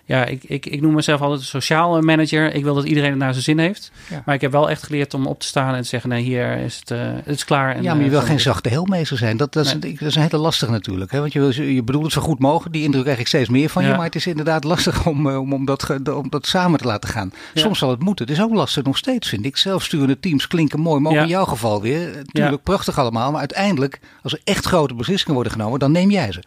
[0.08, 2.54] ja, ik, ik, ik noem mezelf altijd een sociaal manager.
[2.54, 3.90] Ik wil dat iedereen het naar zijn zin heeft.
[4.10, 4.22] Ja.
[4.24, 6.56] Maar ik heb wel echt geleerd om op te staan en te zeggen: nee, hier
[6.56, 7.74] is het, uh, het is klaar.
[7.74, 9.36] En, ja, maar je wil uh, geen zachte heelmeester zijn.
[9.36, 9.92] Dat, dat, nee.
[9.92, 11.12] is, dat is een hele lastige natuurlijk.
[11.12, 11.20] Hè?
[11.20, 12.74] Want je, wil, je bedoelt het zo goed mogelijk.
[12.74, 13.88] Die indruk krijg ik steeds meer van ja.
[13.88, 13.96] je.
[13.96, 17.32] Maar het is inderdaad lastig om, om, om, dat, om dat samen te laten gaan.
[17.54, 17.60] Ja.
[17.60, 18.26] Soms zal het moeten.
[18.26, 19.56] Het is ook lastig nog steeds, vind ik.
[19.56, 21.00] Zelfsturende teams klinken mooi.
[21.00, 22.10] Maar ook in jouw geval weer.
[22.16, 23.30] Natuurlijk prachtig allemaal.
[23.30, 26.42] Maar uiteindelijk, als er echt grote beslissingen worden genomen, dan neem jij ze.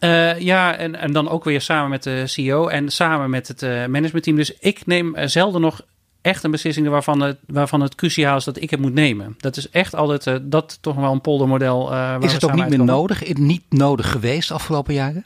[0.00, 3.62] Uh, ja, en, en dan ook weer samen met de CEO en samen met het
[3.62, 4.36] uh, managementteam.
[4.36, 5.80] Dus ik neem zelden nog
[6.22, 9.34] echt een beslissing waarvan het, waarvan het cruciaal is dat ik het moet nemen.
[9.38, 11.92] Dat is echt altijd dat toch wel een poldermodel.
[12.20, 13.34] is het ook niet meer nodig?
[13.34, 15.24] Niet nodig geweest de afgelopen jaren?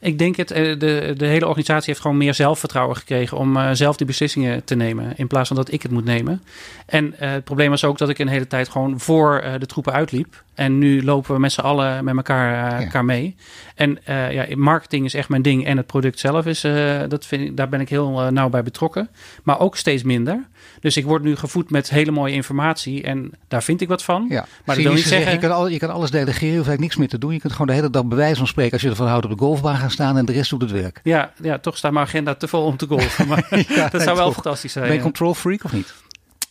[0.00, 3.96] Ik denk het, de, de hele organisatie heeft gewoon meer zelfvertrouwen gekregen om uh, zelf
[3.96, 5.12] die beslissingen te nemen.
[5.16, 6.42] In plaats van dat ik het moet nemen.
[6.86, 9.66] En uh, het probleem was ook dat ik een hele tijd gewoon voor uh, de
[9.66, 10.42] troepen uitliep.
[10.54, 12.84] En nu lopen we met z'n allen met elkaar, ja.
[12.84, 13.36] elkaar mee.
[13.78, 15.66] En ja, marketing is echt mijn ding.
[15.66, 16.60] En het product zelf is,
[17.08, 19.08] dat vind ik, daar ben ik heel nauw bij betrokken.
[19.42, 20.46] Maar ook steeds minder.
[20.80, 24.26] Dus ik word nu gevoed met hele mooie informatie en daar vind ik wat van.
[24.28, 24.46] Ja.
[24.64, 25.32] Maar dat wil niet zeggen...
[25.32, 27.32] Je kan, al, je kan alles delegeren, je hoeft eigenlijk niks meer te doen.
[27.32, 29.38] Je kunt gewoon de hele dag bewijs van spreken als je ervan houdt op de
[29.38, 31.00] golfbaan gaan staan en de rest doet het werk.
[31.02, 33.28] Ja, ja toch staat mijn agenda te vol om te golfen.
[33.28, 34.86] Maar ja, dat zou wel fantastisch zijn.
[34.86, 35.94] Ben je control freak of niet?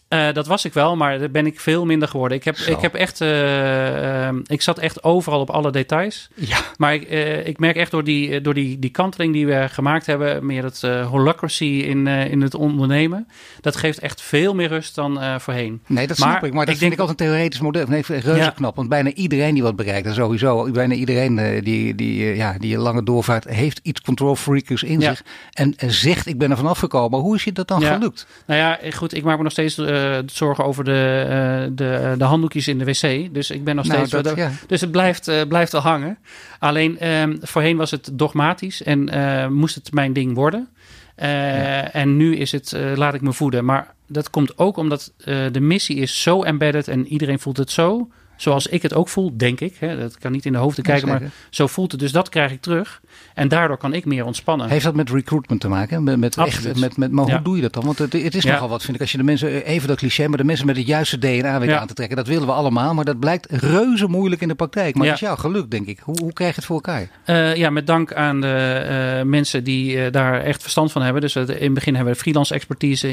[0.10, 2.38] Uh, dat was ik wel, maar daar ben ik veel minder geworden.
[2.38, 6.28] Ik, heb, ik, heb echt, uh, uh, ik zat echt overal op alle details.
[6.36, 6.58] Ja.
[6.78, 7.10] Maar ik,
[7.46, 10.82] ik merk echt door, die, door die, die kanteling die we gemaakt hebben, meer dat
[11.10, 13.28] holacracy in, in het ondernemen,
[13.62, 15.82] dat geeft echt veel meer rust dan voorheen.
[15.88, 16.54] Nee, dat snap maar, ik.
[16.54, 17.86] Maar dat ik vind ik altijd een theoretisch model.
[17.88, 18.50] Nee, reuze ja.
[18.50, 18.76] knap.
[18.76, 23.04] Want bijna iedereen die wat bereikt, en sowieso, bijna iedereen die, die, ja, die lange
[23.04, 25.10] doorvaart, heeft iets control freakers in ja.
[25.10, 25.24] zich.
[25.54, 27.20] En, en zegt, ik ben er vanaf gekomen.
[27.20, 28.28] Hoe is je dat dan gelukt?
[28.46, 32.24] Nou ja, goed, ik maak me nog steeds uh, zorgen over de, uh, de, de
[32.24, 33.34] handdoekjes in de wc.
[33.34, 34.34] Dus ik ben nog nou, steeds.
[34.36, 34.52] Ja.
[34.68, 36.18] Dus het blijft, uh, blijft wel hangen.
[36.60, 39.10] Alleen um, voorheen was het dogmatisch en
[39.54, 40.68] moest het mijn ding worden.
[41.16, 41.92] Ja.
[41.92, 43.66] En nu is het laat ik me voeden.
[43.66, 45.14] Maar dat komt ook omdat
[45.52, 48.10] de missie is zo embedded en iedereen voelt het zo.
[48.38, 49.76] Zoals ik het ook voel, denk ik.
[49.80, 49.97] Hè.
[49.97, 52.00] Dat kan niet in de hoofden kijken, maar zo voelt het.
[52.00, 53.02] Dus dat krijg ik terug.
[53.34, 54.69] En daardoor kan ik meer ontspannen.
[54.69, 56.04] Heeft dat met recruitment te maken?
[56.04, 57.39] Met, met echt, met, met, maar hoe ja.
[57.39, 57.86] doe je dat dan?
[57.86, 58.52] Want het, het is ja.
[58.52, 59.02] nogal wat, vind ik.
[59.02, 61.69] Als je de mensen, even dat cliché, maar de mensen met het juiste DNA weet
[61.69, 61.80] ja.
[61.80, 62.17] aan te trekken.
[62.17, 62.93] Dat willen we allemaal.
[62.93, 64.95] Maar dat blijkt reuze moeilijk in de praktijk.
[64.95, 66.00] Maar dat is jou gelukt, denk ik.
[66.00, 67.10] Hoe, hoe krijg je het voor elkaar?
[67.26, 71.21] Uh, ja, met dank aan de uh, mensen die uh, daar echt verstand van hebben.
[71.21, 73.12] Dus in het begin hebben we freelance expertise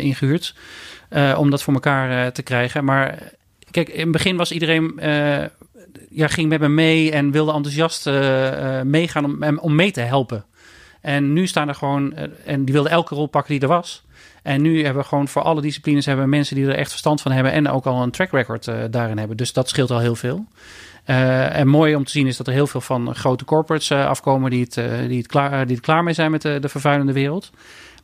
[0.00, 0.54] ingehuurd.
[0.54, 2.84] In om dat voor elkaar te krijgen.
[2.84, 3.18] Maar
[3.70, 5.44] kijk, in het begin was iedereen uh,
[6.10, 10.44] ja, ging met me mee en wilde enthousiast uh, meegaan om, om mee te helpen.
[11.00, 14.04] En nu staan er gewoon, en die wilden elke rol pakken die er was.
[14.42, 17.32] En nu hebben we gewoon voor alle disciplines hebben mensen die er echt verstand van
[17.32, 19.36] hebben en ook al een track record daarin hebben.
[19.36, 20.46] Dus dat scheelt al heel veel.
[21.04, 24.60] En mooi om te zien is dat er heel veel van grote corporates afkomen die
[24.60, 24.74] het,
[25.08, 27.50] die, het klaar, die het klaar mee zijn met de, de vervuilende wereld.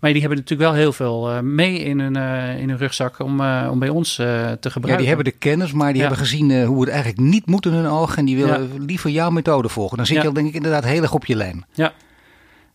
[0.05, 3.19] Maar die hebben natuurlijk wel heel veel uh, mee in hun, uh, in hun rugzak
[3.19, 4.91] om, uh, om bij ons te gebruiken.
[4.91, 6.09] Ja, die hebben de kennis, maar die ja.
[6.09, 8.17] hebben gezien hoe het eigenlijk niet moet in hun ogen.
[8.17, 9.97] En die willen liever jouw methode volgen.
[9.97, 11.65] Dan zit je al denk ik inderdaad heel erg op je lijn.
[11.75, 11.93] Ja.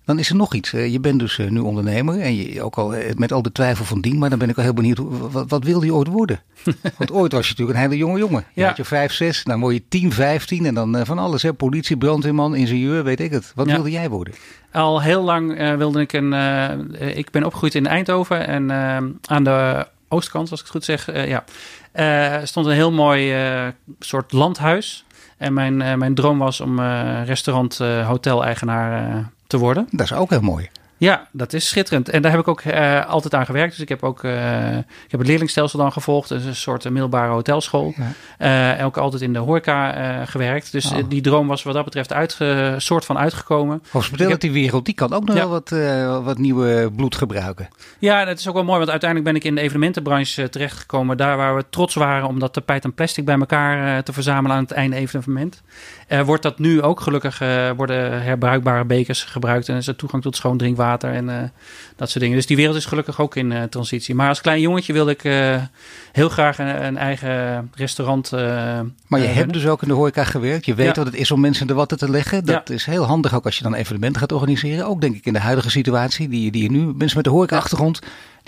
[0.09, 0.71] Dan is er nog iets.
[0.71, 4.17] Je bent dus nu ondernemer en je, ook al met al de twijfel van dien.
[4.17, 4.97] Maar dan ben ik wel heel benieuwd,
[5.31, 6.41] wat, wat wilde je ooit worden?
[6.97, 8.45] Want ooit was je natuurlijk een hele jonge jongen.
[8.53, 8.67] Je ja.
[8.67, 11.41] had je vijf, zes, dan word je tien, vijftien en dan van alles.
[11.41, 11.53] Hè?
[11.53, 13.51] Politie, brandweerman, ingenieur, weet ik het.
[13.55, 13.73] Wat ja.
[13.73, 14.33] wilde jij worden?
[14.71, 16.31] Al heel lang uh, wilde ik een.
[16.31, 20.85] Uh, ik ben opgegroeid in Eindhoven en uh, aan de oostkant, als ik het goed
[20.85, 21.43] zeg, ja,
[22.45, 23.33] stond een heel mooi
[23.99, 25.05] soort landhuis.
[25.37, 26.79] En mijn, mijn droom was om
[27.25, 29.87] restaurant, hotel-eigenaar te worden.
[29.91, 30.69] Dat is ook heel mooi.
[30.99, 32.09] Ja, dat is schitterend.
[32.09, 33.71] En daar heb ik ook uh, altijd aan gewerkt.
[33.71, 36.29] Dus ik heb ook uh, ik heb het leerlingstelsel dan gevolgd.
[36.29, 37.93] Dus een soort middelbare hotelschool.
[37.95, 38.11] Ja.
[38.39, 40.71] Uh, en ook altijd in de horeca gewerkt.
[40.71, 40.97] Dus oh.
[41.09, 43.83] die droom was wat dat betreft uitge, soort van uitgekomen.
[43.91, 45.41] Hospitality wereld, die kan ook nog ja.
[45.41, 47.67] wel wat, wat nieuwe bloed gebruiken.
[47.99, 48.77] Ja, dat is ook wel mooi.
[48.77, 51.17] Want uiteindelijk ben ik in de evenementenbranche terechtgekomen.
[51.17, 54.63] Daar waar we trots waren om dat tapijt en plastic bij elkaar te verzamelen aan
[54.63, 55.61] het einde evenement.
[56.25, 57.39] wordt dat nu ook gelukkig,
[57.75, 59.69] worden herbruikbare bekers gebruikt.
[59.69, 61.35] En is er toegang tot schoon drinkwater en uh,
[61.95, 62.35] dat soort dingen.
[62.35, 64.15] Dus die wereld is gelukkig ook in uh, transitie.
[64.15, 65.55] Maar als klein jongetje wilde ik uh,
[66.11, 68.31] heel graag een, een eigen restaurant.
[69.07, 70.65] maar je hebt dus ook in de horeca gewerkt.
[70.65, 70.93] Je weet ja.
[70.93, 72.45] wat het is om mensen de watten te leggen.
[72.45, 72.73] Dat ja.
[72.73, 74.87] is heel handig ook als je dan evenementen gaat organiseren.
[74.87, 77.99] Ook denk ik in de huidige situatie, die, die je nu, mensen met de horeca-achtergrond,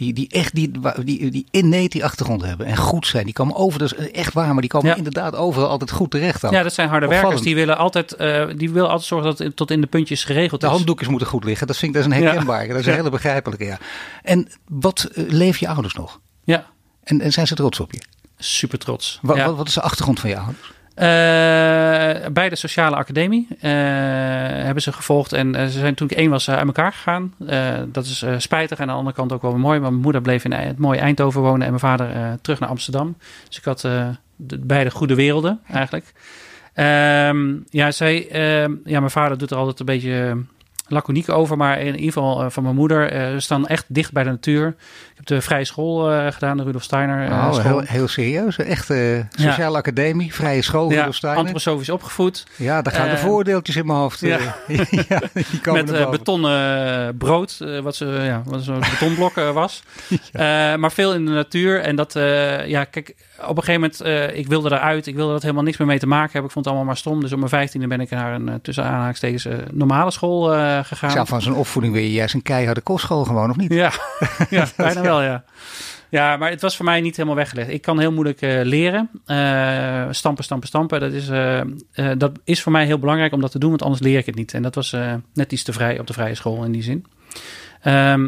[0.01, 0.71] die, die echt die,
[1.03, 3.25] die, die inneet die achtergrond hebben en goed zijn.
[3.25, 4.95] Die komen over, dat is echt waar, maar die komen Ja.
[4.95, 6.41] inderdaad overal altijd goed terecht.
[6.41, 6.51] Dan.
[6.51, 7.27] Ja, dat zijn harde Opvallend.
[7.29, 7.47] werkers.
[7.47, 10.61] Die willen altijd, eh, die willen altijd zorgen dat het tot in de puntjes geregeld
[10.61, 10.73] De is.
[10.73, 11.67] handdoekjes moeten goed liggen.
[11.67, 12.29] Dat vind ik dat is een Ja.
[12.29, 12.67] herkenbare.
[12.67, 13.65] Dat is een hele begrijpelijke.
[13.65, 13.77] Ja.
[14.23, 16.19] En wat uh, leven je ouders nog?
[16.43, 16.65] Ja,
[17.03, 18.01] En, en zijn ze trots op je?
[18.37, 19.19] super trots.
[19.21, 20.71] Wat, wat, wat is de achtergrond van je ouders?
[21.01, 21.07] Eh,
[22.31, 23.71] bij de sociale academie eh,
[24.63, 25.33] hebben ze gevolgd.
[25.33, 27.33] En eh, ze zijn toen ik één was uit elkaar gegaan.
[27.91, 29.79] Dat is spijtig en aan de andere kant ook wel mooi.
[29.79, 33.15] Maar mijn moeder bleef in het mooie Eindhoven wonen en mijn vader terug naar Amsterdam.
[33.47, 33.81] Dus ik had
[34.35, 36.13] de, beide goede werelden eigenlijk.
[36.73, 40.37] Ehm, ja, zij, ehm, ja, mijn vader doet er altijd een beetje
[40.93, 41.57] laconiek over.
[41.57, 43.09] Maar in ieder geval eh, van mijn moeder.
[43.33, 44.67] we staan echt dicht bij de natuur.
[44.67, 48.57] Ik heb de vrije school eh, gedaan, de Rudolf Steiner eh, oh, heel, heel serieus.
[48.57, 48.93] Echt
[49.29, 51.39] sociale academie, vrije school, ja, Rudolf Steiner.
[51.39, 52.45] antroposofisch opgevoed.
[52.55, 54.19] Ja, daar gaan de voordeeltjes in mijn hoofd.
[54.19, 54.39] ja.
[55.07, 59.83] ja, die komen met betonnen brood, wat, ze, ja, wat zo'n betonblok was.
[60.81, 61.81] Maar veel in de natuur.
[61.81, 62.13] En dat,
[62.65, 63.15] ja, kijk,
[63.47, 65.07] op een gegeven moment, eh, ik wilde eruit.
[65.07, 66.43] Ik wilde dat helemaal niks meer mee te maken hebben.
[66.43, 67.21] Ik vond het allemaal maar stom.
[67.21, 70.87] Dus op mijn vijftiende ben ik naar een, tussen aanhalingstekens, eh, normale school eh, Ik
[70.87, 71.11] gegaan.
[71.11, 73.73] zou van zo'n opvoeding weer juist een keiharde kostschool gewoon, of niet?
[73.73, 73.91] Ja,
[74.49, 75.43] ja bijna wel, ja.
[76.11, 77.69] Ja, maar het was voor mij niet helemaal weggelegd.
[77.69, 79.09] Ik kan heel moeilijk eh, leren.
[79.25, 80.99] Eh, stampen, stampen, stampen.
[80.99, 81.61] Dat is, eh,
[82.17, 84.35] dat is voor mij heel belangrijk om dat te doen, want anders leer ik het
[84.35, 84.53] niet.
[84.53, 84.95] En dat was
[85.33, 87.05] net iets te vrij op de vrije school in die zin.
[87.81, 88.23] Ehm,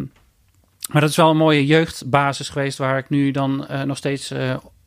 [0.91, 4.33] maar dat is wel een mooie jeugdbasis geweest waar ik nu dan nog steeds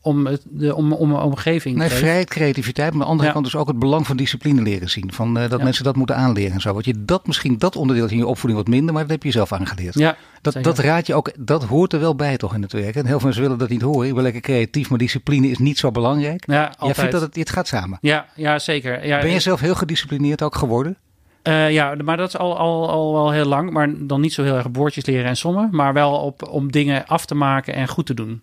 [0.07, 2.91] om, het, de, om, om mijn omgeving Nee, vrijheid, creativiteit.
[2.93, 3.33] Maar aan de andere Ja.
[3.33, 5.13] kant dus ook het belang van discipline leren zien.
[5.13, 5.63] Van, eh, dat Ja.
[5.63, 6.73] mensen dat moeten aanleren en zo.
[6.73, 9.31] Want je dat misschien, dat onderdeel in je opvoeding wat minder, maar dat heb je
[9.31, 9.93] zelf aangeleerd.
[9.93, 10.69] Ja, dat, zeker.
[10.75, 12.95] dat raad je ook, dat hoort er wel bij toch in het werk.
[12.95, 14.07] En heel veel mensen willen dat niet horen.
[14.07, 16.43] Ik ben lekker creatief, maar discipline is niet zo belangrijk.
[16.47, 16.95] ja Jij altijd.
[16.97, 17.97] vindt dat het, het gaat samen.
[18.01, 19.05] Ja, ja, zeker.
[19.07, 20.97] Ja, Ben je zelf heel gedisciplineerd ook geworden?
[21.41, 23.71] Eh, ja, maar dat is al, al, al wel heel lang.
[23.71, 25.69] Maar dan niet zo heel erg boordjes leren en sommen.
[25.71, 28.41] Maar wel op, om dingen af te maken en goed te doen.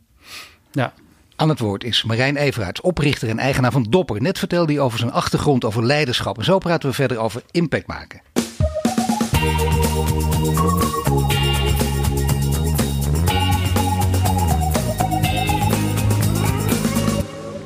[0.72, 0.92] Ja,
[1.36, 4.22] Aan het woord is Marijn Everaerts, oprichter en eigenaar van Dopper.
[4.22, 6.38] Net vertelde hij over zijn achtergrond, over leiderschap.
[6.38, 8.20] En zo praten we verder over impact maken.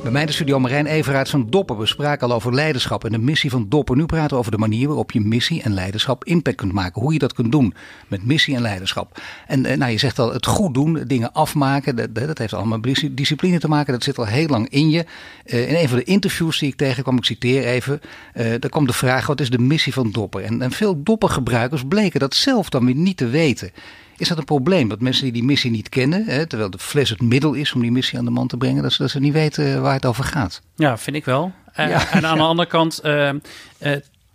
[0.09, 1.77] Bij mij de studio Marijn Everaerts van Dopper.
[1.77, 3.95] We spraken al over leiderschap en de missie van Dopper.
[3.95, 7.01] Nu praten we over de manier waarop je missie en leiderschap impact kunt maken.
[7.01, 7.73] Hoe je dat kunt doen
[8.07, 9.21] met missie en leiderschap.
[9.47, 11.95] En eh, nou, je zegt al, het goed doen, dingen afmaken.
[11.95, 13.93] Dat, dat heeft allemaal met dis- discipline te maken.
[13.93, 15.05] Dat zit al heel lang in je.
[15.45, 18.01] Eh, in een van de interviews die ik tegenkwam, ik citeer even.
[18.33, 20.43] eh daar kwam de vraag, wat is de missie van Dopper?
[20.43, 23.71] En, en veel Dopper-gebruikers bleken dat zelf dan weer niet te weten.
[24.19, 24.89] Is dat een probleem?
[24.89, 27.81] Dat mensen die die missie niet kennen, hè, terwijl de fles het middel is om
[27.81, 30.05] die missie aan de man te brengen, dat ze, dat ze niet weten waar het
[30.05, 30.61] over gaat.
[30.75, 31.51] ja vind ik wel.
[31.73, 32.11] Eh, Ja.
[32.11, 33.35] En aan de andere kant, eh, eh,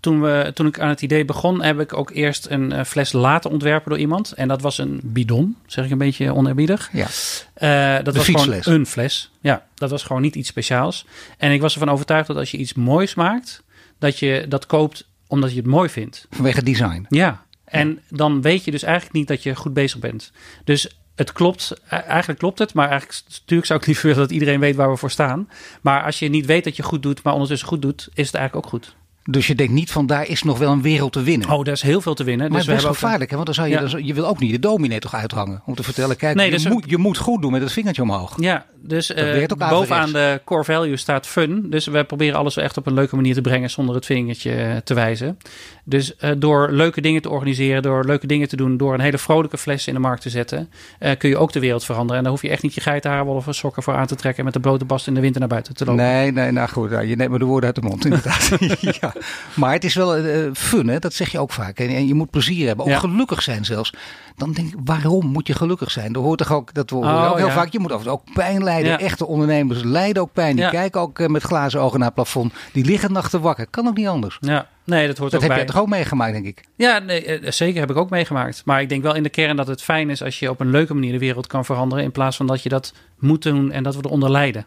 [0.01, 3.13] toen, we, toen ik aan het idee begon, heb ik ook eerst een eh, fles
[3.13, 4.33] laten ontwerpen door iemand.
[4.33, 6.91] En dat was een bidon, zeg ik een beetje oneerbiedig.
[6.93, 7.07] Ja.
[7.55, 9.31] Eh, dat De was gewoon een fles.
[9.41, 11.07] Ja, dat was gewoon niet iets speciaals.
[11.39, 13.63] En ik was ervan overtuigd dat als je iets moois maakt,
[13.99, 16.27] dat je dat koopt omdat je het mooi vindt.
[16.31, 17.07] Vanwege design.
[17.09, 17.44] Ja,
[17.75, 20.33] en dan weet je dus eigenlijk niet dat je goed bezig bent.
[20.65, 24.31] Dus het klopt, e- eigenlijk klopt het, maar eigenlijk natuurlijk zou ik liever willen dat
[24.31, 25.49] iedereen weet waar we voor staan.
[25.81, 28.35] Maar als je niet weet dat je goed doet, maar ondertussen goed doet, is het
[28.35, 28.95] eigenlijk ook goed.
[29.31, 31.51] Dus je denkt niet van daar is nog wel een wereld te winnen.
[31.51, 32.49] Oh, daar is heel veel te winnen.
[32.49, 33.35] maar dus het is best gevaarlijk, hè?
[33.37, 33.81] want dan zou je, Ja.
[33.81, 35.63] dan zou- je wil ook niet de dominee toch uithangen.
[35.67, 38.03] Om te vertellen, kijk, Nee, je, dus moet, je moet goed doen met het vingertje
[38.03, 38.35] omhoog.
[38.41, 41.67] Ja, dus eh, bovenaan de core value staat fun.
[41.71, 44.77] Dus we proberen alles echt op een leuke manier te brengen zonder het vingertje eh,
[44.77, 45.39] te wijzen.
[45.85, 49.19] Dus eh, door leuke dingen te organiseren, door leuke dingen te doen, door een hele
[49.19, 50.71] vrolijke fles in de markt te zetten,
[51.19, 52.17] kun je ook de wereld veranderen.
[52.17, 54.45] En daar hoef je echt niet je geitenhaar of sokken voor aan te trekken en
[54.45, 56.05] met de blote bast in de winter naar buiten te lopen.
[56.05, 58.51] Nee, nee, nou goed, je neemt me de woorden uit de mond, inderdaad.
[59.01, 59.13] ja.
[59.55, 60.23] Maar het is wel
[60.55, 60.99] fun, hè?
[60.99, 61.79] dat zeg je ook vaak.
[61.79, 62.99] En, en je moet plezier hebben, ook Ja.
[62.99, 63.93] gelukkig zijn zelfs.
[64.37, 66.15] Dan denk ik, waarom moet je gelukkig zijn?
[66.15, 67.53] Er hoort toch ook, dat hoor je Oh, ook heel ja.
[67.53, 68.91] vaak, je moet ook pijn lijden.
[68.91, 68.99] Ja.
[68.99, 70.57] Echte ondernemers lijden ook pijn.
[70.57, 72.53] Die kijken ook eh, met glazen ogen naar het plafond.
[72.73, 73.67] Die liggen nachten wakker.
[73.71, 74.39] Kan ook niet anders.
[74.41, 75.65] Ja, nee, dat hoort Dat ook heb bij.
[75.65, 76.65] jij toch ook meegemaakt, denk ik?
[76.77, 78.63] Ja, nee, eh, zeker heb ik ook meegemaakt.
[78.65, 80.71] Maar ik denk wel in de kern dat het fijn is als je op een
[80.71, 82.05] leuke manier de wereld kan veranderen.
[82.05, 84.67] In plaats van dat je dat moet doen en dat we eronder lijden.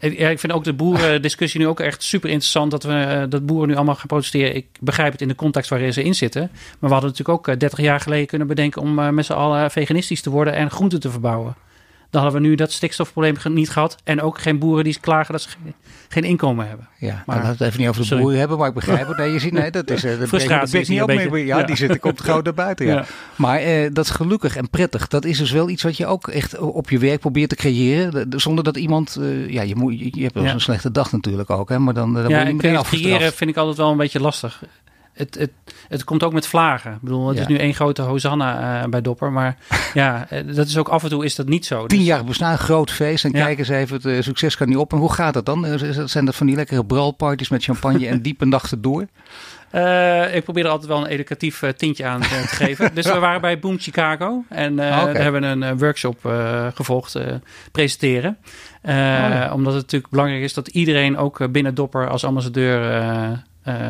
[0.00, 2.70] Ja, ik vind ook de boerendiscussie nu ook echt super interessant.
[2.70, 4.56] Dat, we, eh, dat boeren nu allemaal gaan protesteren.
[4.56, 6.50] Ik begrijp het in de context waarin ze in zitten.
[6.52, 9.32] Maar we hadden natuurlijk ook eh, 30 jaar geleden kunnen bedenken om eh, met z'n
[9.32, 11.54] allen veganistisch te worden en groenten te verbouwen.
[12.10, 13.96] Dan hadden we nu dat stikstofprobleem niet gehad.
[14.04, 15.74] En ook geen boeren die klagen dat ze geen,
[16.08, 16.88] geen inkomen hebben.
[16.98, 18.22] Ja, Maar- we het even niet over de Sorry.
[18.22, 19.16] boeren hebben, maar ik begrijp het.
[19.16, 20.04] Nee, je ziet, nee, dat is...
[20.04, 21.46] eh, dat Frustratie is niet op mee.
[21.46, 21.66] Ja, Ja.
[21.66, 22.94] die zit, komt groot naar buiten, ja.
[22.94, 23.04] Ja.
[23.36, 25.08] Maar eh, dat is gelukkig en prettig.
[25.08, 28.10] Dat is dus wel iets wat je ook echt op je werk probeert te creëren.
[28.10, 29.16] De- de- Zonder dat iemand...
[29.20, 30.58] eh, ja, je, moet, je, je hebt wel eens Ja.
[30.58, 31.78] een slechte dag natuurlijk ook, hè.
[31.78, 34.62] Maar dan, dan Ja, je meteen creëren vind ik altijd wel een beetje lastig.
[35.18, 35.50] Het, het,
[35.88, 36.92] het komt ook met vlagen.
[36.92, 37.42] Ik bedoel, het Ja.
[37.42, 39.32] is nu één grote hosanna eh, bij Dopper.
[39.32, 39.56] Maar
[39.94, 41.86] ja, eh, dat is ook af en toe is dat niet zo.
[41.86, 43.24] Tien Dus- jaar bestaan, groot feest.
[43.24, 43.44] En Ja.
[43.44, 44.92] kijk eens even, het eh, succes kan niet op.
[44.92, 45.66] En hoe gaat dat dan?
[46.08, 49.06] Zijn dat van die lekkere bralparties met champagne en diepe nachten door?
[50.32, 52.90] Ik probeer er altijd wel een educatief tintje aan te geven.
[52.94, 54.44] Dus we waren bij Boom Chicago.
[54.48, 56.18] En Ah, daar hebben we een workshop
[56.74, 57.16] gevolgd,
[57.72, 58.36] presenteren.
[58.82, 59.52] Ja.
[59.52, 62.80] Omdat het natuurlijk belangrijk is dat iedereen ook binnen Dopper als ambassadeur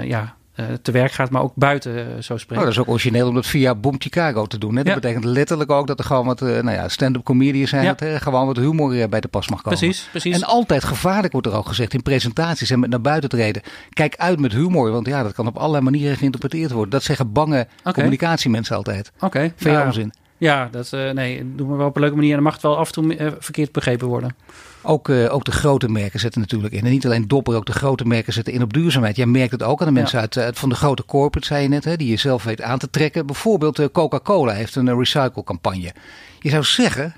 [0.03, 0.35] ja,
[0.83, 1.31] te werk gaat.
[1.31, 2.65] Maar ook buiten eh, zo Oh, spreken.
[2.65, 4.71] dat is ook origineel om dat via Boom Chicago te doen.
[4.77, 4.83] Hè?
[4.83, 4.95] Dat Ja.
[4.95, 7.83] betekent letterlijk ook dat er gewoon wat eh, nou ja, stand-up comedians zijn.
[7.83, 7.89] Ja.
[7.89, 9.79] Dat er gewoon wat humor eh, bij de pas mag komen.
[9.79, 10.35] precies, precies.
[10.35, 13.63] En altijd gevaarlijk wordt er ook gezegd in presentaties en met naar buiten treden.
[13.91, 16.91] Kijk uit met humor, want ja, dat kan op allerlei manieren geïnterpreteerd worden.
[16.91, 19.13] Dat zeggen bange communicatiemensen altijd.
[19.21, 19.39] Oké.
[19.41, 20.13] Vind je ja, onzin?
[20.39, 22.31] Ja, dat eh, nee, doen we wel op een leuke manier.
[22.31, 24.37] En dan mag het wel af en toe eh, verkeerd begrepen worden.
[24.83, 26.85] Ook, eh, ook de grote merken zetten natuurlijk in.
[26.85, 29.17] En niet alleen Dopper, ook de grote merken zetten in op duurzaamheid.
[29.17, 31.69] Jij merkt het ook aan de mensen uit, uit van de grote corporate, zei je
[31.69, 33.27] net, hè, die je zelf weet aan te trekken.
[33.27, 35.93] Bijvoorbeeld eh, Coca-Cola heeft een uh, recycle campagne.
[36.41, 37.15] Je zou zeggen,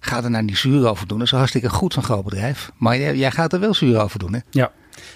[0.00, 1.18] ga er nou niet zuur over doen.
[1.18, 2.70] Dat is hartstikke goed van groot bedrijf.
[2.76, 4.40] Maar jij, jij gaat er wel zuur over doen, hè?
[4.50, 4.70] Ja.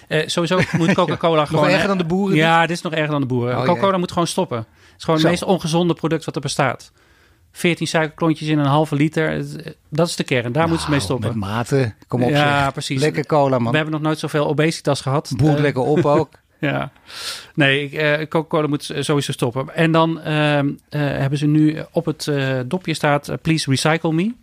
[0.07, 1.65] Eh, sowieso moet Coca-Cola gewoon...
[1.65, 2.37] erger eh, dan de boeren?
[2.37, 3.57] Ja, dit is nog erger dan de boeren.
[3.57, 4.57] Oh, Coca-Cola moet gewoon stoppen.
[4.57, 4.67] Het
[4.97, 5.27] is gewoon Zo.
[5.27, 6.91] het meest ongezonde product wat er bestaat.
[7.55, 9.29] 14 suikerklontjes in een halve liter.
[9.29, 10.51] Het- Dat is de kern.
[10.51, 11.39] Daar moeten ze mee Nou, stoppen.
[11.39, 12.71] Met mate, kom op Ja, zeg.
[12.71, 13.01] precies.
[13.01, 13.69] Lekker cola, man.
[13.71, 15.31] We hebben nog nooit zoveel obesitas gehad.
[15.37, 16.29] Boert Eh, lekker op ook.
[16.59, 16.91] Ja.
[17.55, 19.75] Nee, ik, eh, Coca-Cola moet sowieso stoppen.
[19.75, 24.13] En dan ehm, eh, hebben ze nu op het eh, dopje staat eh, Please Recycle
[24.13, 24.33] Me.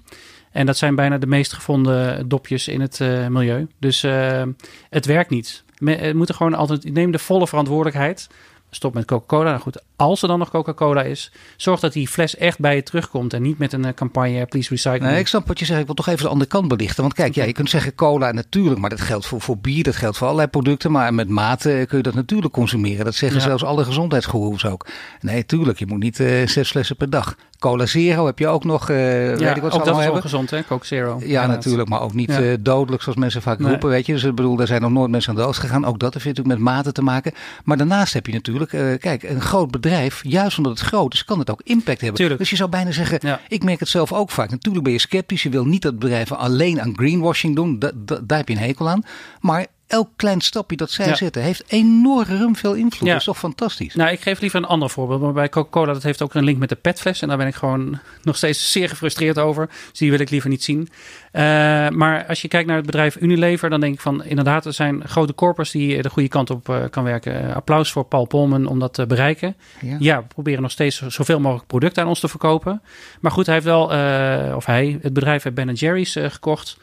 [0.53, 3.67] En dat zijn bijna de meest gevonden dopjes in het eh, milieu.
[3.79, 4.43] Dus eh,
[4.91, 5.63] het werkt niet.
[5.79, 6.93] Me, het moet er gewoon altijd...
[6.93, 8.29] Neem de volle verantwoordelijkheid.
[8.71, 9.49] Stop met Coca-Cola.
[9.51, 11.33] Nou goed, als er dan nog Coca-Cola is...
[11.57, 13.33] zorg dat die fles echt bij je terugkomt.
[13.33, 15.81] En niet met een eh, campagne Please Recycle Nee, ik snap wat je zegt.
[15.81, 17.03] Ik wil toch even de andere kant belichten.
[17.03, 19.97] Want kijk, ja, je kunt zeggen cola natuurlijk, maar dat geldt voor, voor bier, dat
[19.97, 20.91] geldt voor allerlei producten.
[20.93, 23.05] Maar met mate kun je dat natuurlijk consumeren.
[23.05, 23.45] Dat zeggen Ja.
[23.47, 24.87] zelfs alle gezondheidsgoeroes ook.
[25.21, 27.35] Nee, tuurlijk, je moet niet eh, zes flessen per dag.
[27.59, 30.17] Cola Zero heb je ook nog, eh weet ja, ik wat ook dat is hebben.
[30.17, 30.65] ongezond, hè?
[30.65, 31.09] Coke Zero.
[31.19, 31.49] Ja, Inderdaad.
[31.49, 32.41] natuurlijk, maar ook niet Ja.
[32.41, 33.69] eh, dodelijk zoals mensen vaak Nee.
[33.71, 34.13] roepen, weet je.
[34.13, 35.85] Dus ik bedoel, daar zijn nog nooit mensen aan dood gegaan.
[35.85, 37.33] Ook dat heeft natuurlijk met mate te maken.
[37.65, 39.90] Maar daarnaast heb je natuurlijk, eh, kijk, een groot bedrijf,
[40.23, 42.19] juist omdat het groot is, kan het ook impact hebben.
[42.19, 42.41] Tuurlijk.
[42.41, 43.41] Dus je zou bijna zeggen, Ja.
[43.49, 44.51] ik merk het zelf ook vaak.
[44.51, 47.79] Natuurlijk ben je sceptisch, je wil niet dat bedrijven alleen aan greenwashing doen.
[47.79, 49.03] Da- da- daar heb je een hekel aan.
[49.41, 51.15] Maar elk klein stapje dat zij Ja.
[51.15, 53.07] zetten, heeft enorm veel invloed.
[53.07, 53.13] Ja.
[53.13, 53.95] Dat is toch fantastisch?
[53.95, 55.21] Nou, ik geef liever een ander voorbeeld.
[55.21, 57.23] Maar bij Coca-Cola, dat heeft ook een link met de petfles.
[57.23, 59.67] En daar ben ik gewoon nog steeds zeer gefrustreerd over.
[59.91, 60.89] Dus die wil ik liever niet zien.
[61.31, 61.43] Eh,
[61.89, 65.09] maar als je kijkt naar het bedrijf Unilever, dan denk ik van inderdaad, er zijn
[65.09, 67.49] grote corpus die de goede kant op eh, kan werken.
[67.49, 69.57] Eh, applaus voor Paul Polman om dat te bereiken.
[69.81, 69.97] Ja.
[69.99, 72.83] Ja, we proberen nog steeds zoveel mogelijk producten aan ons te verkopen.
[73.21, 73.85] Maar goed, hij heeft wel,
[74.57, 76.77] of hij, het bedrijf heeft Ben Jerry's gekocht.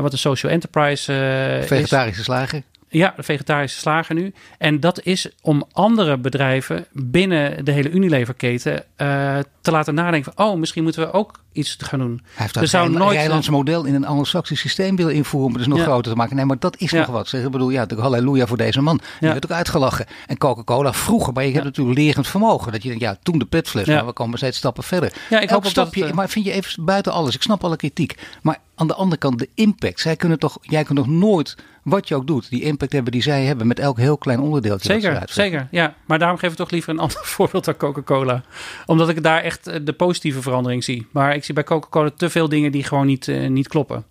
[0.00, 1.12] wat een social enterprise
[1.60, 1.66] is.
[1.66, 2.62] Vegetarische slager.
[2.92, 4.32] Ja, de vegetarische slager nu.
[4.58, 10.46] En dat is om andere bedrijven binnen de hele Unilever-keten eh, te laten nadenken van...
[10.46, 12.20] oh, misschien moeten we ook iets gaan doen.
[12.24, 15.48] Hij heeft dat zou Rijn- nooit- model in een anglo-saxisch systeem willen invoeren.
[15.48, 15.84] om het dus nog Ja.
[15.92, 16.36] groter te maken.
[16.36, 16.98] Nee, maar dat is Ja.
[16.98, 17.28] nog wat.
[17.28, 18.96] Zeg, ik bedoel, ja, natuurlijk halleluja voor deze man.
[18.96, 19.32] Die Ja.
[19.32, 20.06] werd ook uitgelachen.
[20.26, 22.72] En Coca-Cola vroeger, maar je hebt natuurlijk lerend vermogen.
[22.72, 23.94] Dat je denkt, ja, toen de petfles, Ja.
[23.94, 25.12] maar we komen steeds stappen verder.
[25.30, 27.42] Ja, ik Elk hoop dat stapje, het, eh, Maar vind je even buiten alles, ik
[27.42, 28.14] snap alle kritiek.
[28.42, 30.00] Maar aan de andere kant, de impact.
[30.00, 33.22] Zij kunnen toch, jij kunt nog nooit, wat je ook doet, die impact hebben die
[33.22, 34.92] zij hebben met elk heel klein onderdeeltje.
[34.92, 35.68] Zeker, zeker.
[35.70, 38.42] Ja, maar daarom geef ik toch liever een ander voorbeeld dan Coca-Cola.
[38.86, 41.06] Omdat ik daar echt eh, de positieve verandering zie.
[41.10, 44.04] Maar ik zie bij Coca-Cola te veel dingen die gewoon niet, eh, niet kloppen.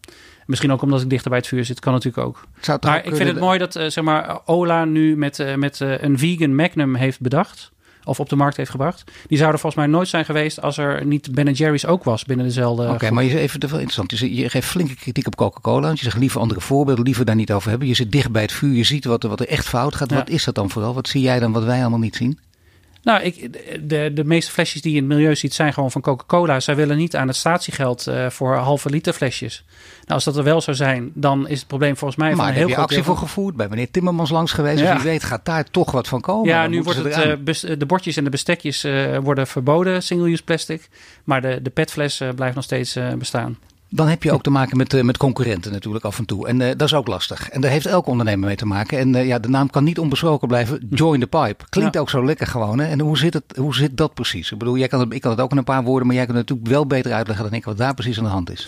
[0.46, 2.48] Misschien ook omdat ik dichter bij het vuur zit, kan natuurlijk ook.
[2.82, 6.56] Maar ik vind het mooi dat eh, zeg maar, Ola nu met, met een vegan
[6.56, 7.72] Magnum heeft bedacht.
[8.10, 9.04] Of op de markt heeft gebracht.
[9.28, 12.46] Die zouden volgens mij nooit zijn geweest als er niet Ben Jerry's ook was binnen
[12.46, 12.90] dezelfde.
[12.90, 14.20] Oké, maar je, even, wel interessant.
[14.20, 15.86] Je, geeft flinke kritiek op Coca-Cola.
[15.88, 17.88] Want je zegt liever andere voorbeelden, liever daar niet over hebben.
[17.88, 20.10] Je zit dicht bij het vuur, je ziet wat, er- wat er echt fout gaat.
[20.10, 20.16] Ja.
[20.16, 20.94] Wat is dat dan vooral?
[20.94, 22.40] Wat zie jij dan wat wij allemaal niet zien?
[23.04, 23.50] Nou, ik,
[23.90, 26.60] de, de meeste flesjes die je in het milieu ziet zijn gewoon van Coca-Cola.
[26.60, 29.64] Zij willen niet aan het statiegeld eh, voor halve liter flesjes.
[30.00, 32.48] Nou, als dat er wel zou zijn, dan is het probleem volgens mij maar van
[32.48, 33.56] een heel heb je actie voor gevoerd.
[33.56, 34.80] Bij meneer Timmermans langs geweest.
[34.80, 34.94] Ja.
[34.94, 36.48] Dus wie weet gaat daar toch wat van komen.
[36.50, 37.30] Ja, nu wordt het, eraan.
[37.30, 40.90] eh, bes- de bordjes en de bestekjes eh, worden verboden, single-use plastic.
[41.24, 43.58] Maar de, de petfles blijft nog steeds bestaan.
[43.92, 46.48] Dan heb je ook te maken met, eh, met concurrenten natuurlijk af en toe.
[46.48, 47.50] En eh, dat is ook lastig.
[47.50, 48.98] En daar heeft elke ondernemer mee te maken.
[49.00, 50.88] En eh, ja, de naam kan niet onbesproken blijven.
[50.90, 51.64] Join the pipe.
[51.70, 52.00] Klinkt Ja.
[52.00, 52.80] ook zo lekker gewoon.
[52.80, 52.86] Hè?
[52.88, 54.52] En hoe zit, het, hoe zit dat precies?
[54.52, 56.08] Ik bedoel, jij kan het, ik kan het ook in een paar woorden.
[56.08, 58.30] Maar jij kunt het natuurlijk wel beter uitleggen dan ik wat daar precies aan de
[58.30, 58.68] hand is.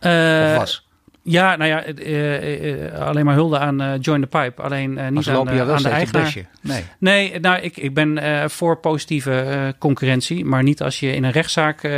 [0.00, 0.86] Of was.
[1.24, 4.62] Ja, nou ja, uh, uh, alleen maar hulde aan uh, Join the Pipe.
[4.62, 6.34] Alleen niet aan, aan de eigenaar.
[6.60, 8.20] Nee, nee nou, ik, ik ben
[8.50, 10.44] voor positieve concurrentie.
[10.44, 11.88] Maar niet als je in een rechtszaak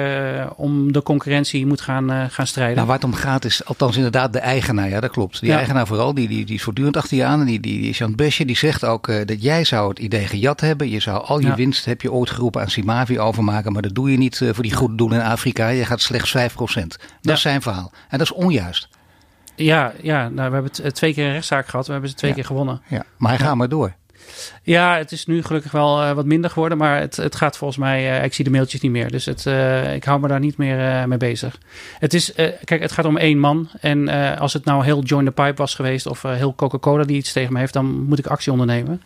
[0.56, 2.74] om de concurrentie moet gaan, gaan strijden.
[2.74, 4.88] Nou, waar het om gaat is althans inderdaad de eigenaar.
[4.88, 5.40] Ja, dat klopt.
[5.40, 7.40] Die eigenaar vooral, die, die, die is voortdurend achter je aan.
[7.40, 8.44] En die, die, die is aan het besje.
[8.44, 10.90] Die zegt ook dat jij zou het idee gejat hebben.
[10.90, 11.54] Je zou al je ja.
[11.54, 13.72] winst, heb je ooit geroepen, aan Simavi overmaken.
[13.72, 15.68] Maar dat doe je niet voor die goede doelen in Afrika.
[15.68, 16.40] Je gaat slechts 5%.
[17.20, 17.92] Dat is zijn verhaal.
[18.08, 18.88] En dat is onjuist.
[19.56, 21.86] Ja, ja nou, we hebben het twee keer een rechtszaak gehad.
[21.86, 22.36] We hebben ze twee ja.
[22.36, 22.82] keer gewonnen.
[22.88, 23.94] Ja, maar hij gaat maar door.
[24.62, 26.78] Ja, het is nu gelukkig wel uh, wat minder geworden.
[26.78, 28.18] Maar het, het gaat volgens mij...
[28.18, 29.10] Uh, ik zie de mailtjes niet meer.
[29.10, 31.58] Dus het, uh, ik hou me daar niet meer mee bezig.
[31.98, 32.32] Het is...
[32.64, 33.68] kijk, het gaat om één man.
[33.80, 36.06] En als het nou heel Join the Pipe was geweest...
[36.06, 37.72] of heel Coca-Cola die iets tegen me heeft...
[37.72, 39.02] dan moet ik actie ondernemen.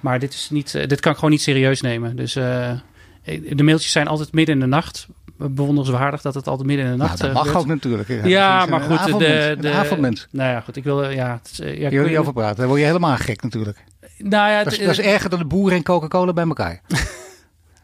[0.00, 2.16] Maar dit, is niet, dit kan ik gewoon niet serieus nemen.
[2.16, 5.06] Dus de mailtjes zijn altijd midden in de nacht
[5.36, 7.64] bewonderenswaardig dat het altijd midden in de nacht nou, dat mag gebeurt.
[7.64, 8.08] ook natuurlijk.
[8.08, 9.18] Ja, ja maar goed.
[9.18, 10.26] De, de, avondmens.
[10.30, 10.76] Nou ja, goed.
[10.76, 11.10] Ik wil...
[11.10, 12.66] Ja, het, ja, je wil niet over praten.
[12.66, 13.84] Word je helemaal gek natuurlijk.
[14.18, 16.80] Nou ja, dat, is, dat is erger dan de boeren en Coca-Cola bij elkaar.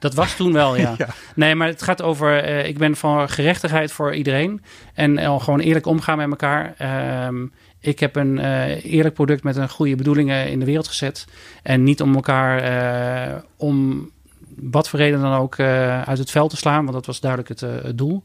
[0.03, 0.95] Dat was toen wel, ja.
[0.99, 1.09] ja.
[1.35, 2.49] Nee, maar het gaat over...
[2.49, 4.63] Uh, ik ben van gerechtigheid voor iedereen.
[4.95, 6.75] En uh, gewoon eerlijk omgaan met elkaar.
[6.81, 7.47] Uh,
[7.81, 11.25] ik heb een uh, eerlijk product met een goede bedoelingen in de wereld gezet.
[11.63, 13.45] En niet om elkaar...
[13.57, 14.11] om
[14.57, 17.51] wat voor reden dan ook uh, uit het veld te slaan, want dat was duidelijk
[17.51, 18.25] het, uh, het doel.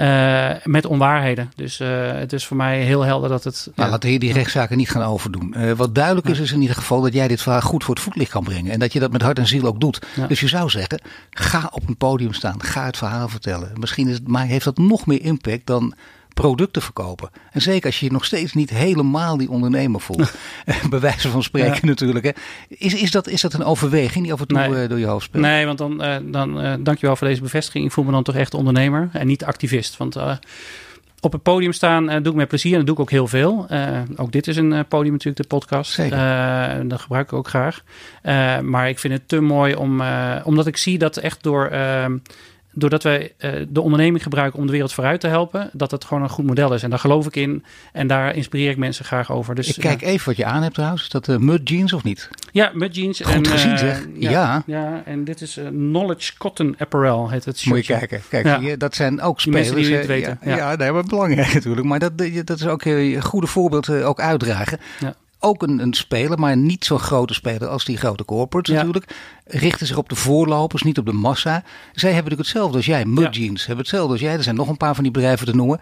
[0.00, 1.50] Uh, met onwaarheden.
[1.56, 1.78] Dus
[2.12, 3.62] het is voor mij heel helder dat het.
[3.74, 3.92] Nou, ja.
[3.92, 5.76] laten we die rechtszaken niet gaan overdoen.
[5.76, 8.30] wat duidelijk is, is in ieder geval dat jij dit verhaal goed voor het voetlicht
[8.30, 8.72] kan brengen.
[8.72, 10.06] En dat je dat met hart en ziel ook doet.
[10.16, 10.26] Ja.
[10.26, 11.00] Dus je zou zeggen:
[11.30, 13.70] ga op een podium staan, ga het verhaal vertellen.
[13.74, 15.94] Misschien is het, maar heeft dat nog meer impact dan
[16.40, 17.30] producten verkopen.
[17.50, 20.32] En zeker als je je nog steeds niet helemaal die ondernemer voelt.
[20.90, 21.86] Bij wijze van spreken ja.
[21.86, 22.24] natuurlijk.
[22.24, 22.30] Hè.
[22.68, 24.82] Is, is, dat, is dat een overweging die af en toe nee.
[24.82, 25.42] uh, door je hoofd speelt?
[25.42, 27.84] Nee, want dan, uh, dan uh, dankjewel voor deze bevestiging.
[27.84, 29.96] Ik voel me dan toch echt ondernemer en niet activist.
[29.96, 30.16] Want
[31.20, 33.66] op het podium staan doe ik met plezier en dat doe ik ook heel veel.
[34.16, 35.92] ook dit is een podium natuurlijk, de podcast.
[35.92, 36.88] Zeker.
[36.88, 37.82] dat gebruik ik ook graag.
[38.62, 40.02] maar ik vind het te mooi om,
[40.44, 41.70] omdat ik zie dat echt door
[42.72, 46.22] doordat wij uh, de onderneming gebruiken om de wereld vooruit te helpen, dat het gewoon
[46.22, 46.82] een goed model is.
[46.82, 49.54] En daar geloof ik in en daar inspireer ik mensen graag over.
[49.54, 50.06] Dus, ik kijk ja.
[50.06, 51.02] even wat je aan hebt trouwens.
[51.02, 52.28] Is dat uh, mud jeans of niet?
[52.52, 53.20] Ja, mud jeans.
[53.20, 54.06] Goed en, gezien uh, zeg.
[54.14, 54.62] Ja, ja.
[54.66, 55.02] ja.
[55.04, 58.20] en dit is Knowledge Cotton Apparel heet het Moet je kijken.
[58.28, 58.76] Kijk, ja.
[58.76, 59.70] dat zijn ook Die spelers.
[59.70, 60.12] mensen die het hè.
[60.12, 60.38] weten.
[60.42, 60.76] Ja, ja.
[60.76, 61.86] nee, maar belangrijk natuurlijk.
[61.86, 62.12] Maar dat,
[62.44, 64.78] dat is ook een goede voorbeeld ook uitdragen.
[65.40, 68.78] Ook een, een speler, maar niet zo'n grote speler als die grote corporates Ja.
[68.82, 69.14] natuurlijk.
[69.44, 71.62] Richten zich op de voorlopers, niet op de massa.
[71.92, 73.04] Zij hebben natuurlijk hetzelfde als jij.
[73.04, 73.40] Mud Ja.
[73.42, 74.32] Jeans hebben hetzelfde als jij.
[74.32, 75.80] Er zijn nog een paar van die bedrijven te noemen.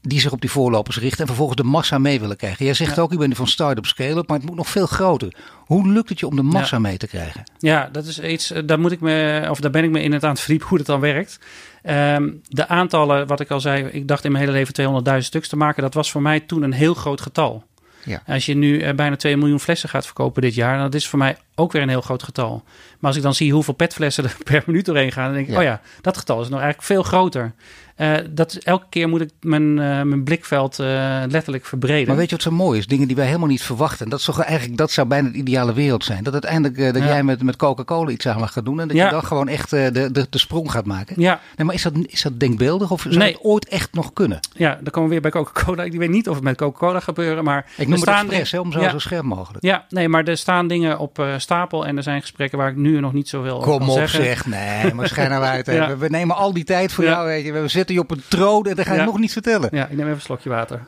[0.00, 2.64] Die zich op die voorlopers richten en vervolgens de massa mee willen krijgen.
[2.64, 3.02] Jij zegt Ja.
[3.02, 5.34] ook, je bent van start-up scale-up, maar het moet nog veel groter.
[5.56, 7.42] Hoe lukt het je om de massa mee te krijgen?
[7.58, 10.12] Ja, dat is iets, eh, daar moet ik me, of daar ben ik me in
[10.12, 11.38] het aan het verdiepen hoe dat dan werkt.
[11.82, 15.48] Ehm, de aantallen, wat ik al zei, ik dacht in mijn hele leven 200.000 stuks
[15.48, 15.82] te maken.
[15.82, 17.64] Dat was voor mij toen een heel groot getal.
[18.06, 18.22] Ja.
[18.26, 21.18] Als je nu eh, bijna 2 miljoen flessen gaat verkopen dit jaar, dan is voor
[21.18, 22.62] mij ook weer een heel groot getal.
[22.98, 25.52] Maar als ik dan zie hoeveel petflessen er per minuut doorheen gaan, dan denk ik,
[25.52, 25.58] Ja.
[25.58, 27.52] oh ja, dat getal is nog eigenlijk veel groter.
[27.96, 30.86] Eh, dat, elke keer moet ik mijn, eh, mijn blikveld eh,
[31.28, 32.06] letterlijk verbreden.
[32.08, 32.86] Maar weet je wat zo mooi is?
[32.86, 34.08] Dingen die wij helemaal niet verwachten.
[34.08, 36.24] Dat, is toch eigenlijk, dat zou bijna de ideale wereld zijn.
[36.24, 37.08] Dat uiteindelijk dat Ja.
[37.08, 38.80] jij met, met Coca-Cola iets samen gaat doen.
[38.80, 39.04] En dat Ja.
[39.04, 41.20] je dan gewoon echt de, de, de sprong gaat maken.
[41.20, 43.32] ja, Nee, maar is dat, is dat denkbeeldig of zou Nee.
[43.32, 44.40] het ooit echt nog kunnen?
[44.52, 45.82] ja, dan komen we weer bij Coca-Cola.
[45.82, 48.80] Ik weet niet of het met Coca-Cola gebeuren, maar Ik noem het expres, om zo,
[48.80, 48.90] ja.
[48.90, 49.64] zo scherp mogelijk.
[49.64, 53.00] Ja, nee, maar er staan dingen op stapel en er zijn gesprekken waar ik nu
[53.00, 54.24] nog niet zoveel over Kom kan op zeggen.
[54.24, 55.66] zeg, nee, maar schijn nou uit.
[55.66, 55.88] Ja.
[55.88, 57.10] We, we nemen al die tijd voor Ja.
[57.10, 57.52] jou, weet je.
[57.52, 59.68] We zetten je op een troon en dan ga je nog niets vertellen.
[59.72, 60.80] Ja, ik neem even een slokje water.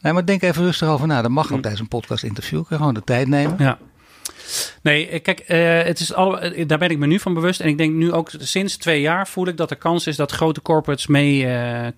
[0.00, 1.22] Nee, maar denk even rustig over na.
[1.22, 2.58] Dat mag ook tijdens een podcast interview.
[2.58, 3.54] Kun je gewoon de tijd nemen.
[3.58, 3.78] Ja.
[4.82, 7.60] Nee, eh, kijk, eh, het is alle, eh, daar ben ik me nu van bewust.
[7.60, 10.32] En ik denk nu ook sinds twee jaar voel ik dat er kans is dat
[10.32, 11.46] grote corporates mee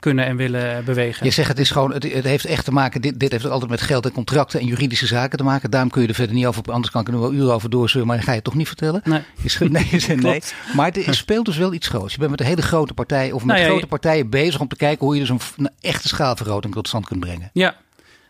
[0.01, 1.25] kunnen en willen bewegen.
[1.27, 3.71] Je zegt het is gewoon, het, het heeft echt te maken, dit, dit heeft altijd
[3.71, 5.71] met geld en contracten en juridische zaken te maken.
[5.71, 7.71] Daarom kun je er verder niet over, anders kan ik er nog wel uren over
[7.71, 9.01] doorzeuren, maar dan ga je het toch niet vertellen.
[9.05, 9.21] Nee.
[9.59, 10.43] Nee, nee.
[10.75, 12.13] Maar het speelt dus wel iets groots.
[12.13, 14.61] Je bent met een hele grote partij of met Nou ja, grote je- partijen bezig
[14.61, 17.51] om te kijken hoe je dus een, een echte schaalvergroting tot stand kunt brengen.
[17.53, 17.77] Ja,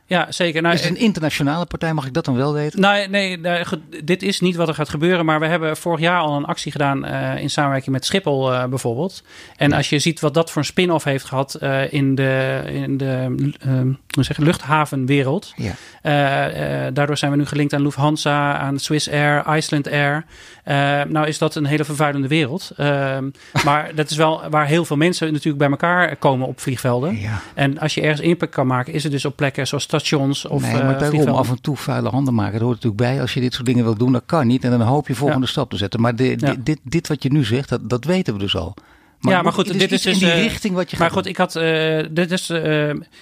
[0.07, 0.63] ja zeker.
[0.63, 2.81] Nou, Is het een internationale partij, mag ik dat dan wel weten?
[2.81, 5.25] Nee, nee, nee, goed, dit is niet wat er gaat gebeuren.
[5.25, 8.65] Maar we hebben vorig jaar al een actie gedaan eh, in samenwerking met Schiphol eh,
[8.65, 9.23] bijvoorbeeld.
[9.57, 12.97] En als je ziet wat dat voor een spin-off heeft gehad eh, in de, in
[12.97, 13.81] de eh,
[14.11, 15.53] hoe zeg luchthavenwereld.
[15.57, 15.73] Ja.
[16.03, 20.25] Eh, eh, daardoor zijn we nu gelinkt aan Lufthansa, aan Swiss Air, Iceland Air.
[20.65, 22.71] Eh, nou is dat een hele vervuilende wereld.
[22.77, 23.19] Eh,
[23.65, 27.21] maar dat is wel waar heel veel mensen natuurlijk bij elkaar komen op vliegvelden.
[27.21, 27.41] Ja.
[27.55, 30.63] En als je ergens impact kan maken, is het dus op plekken zoals stations of
[30.63, 31.41] nee, eh, maar daarom vliegvelden.
[31.43, 32.53] af en toe vuile handen maken.
[32.53, 33.21] Dat hoort natuurlijk bij.
[33.21, 34.65] Als je dit soort dingen wil doen, dat kan niet.
[34.65, 36.01] En dan hoop je volgende stap te zetten.
[36.01, 36.55] Maar de, Ja.
[36.63, 38.75] dit, dit wat je nu zegt, dat, dat weten we dus al.
[39.21, 41.27] ja, maar goed, dit is dus in die eh, richting wat je Maar gaat goed,
[41.27, 41.57] ik had.
[41.57, 42.59] eh, dit is, eh,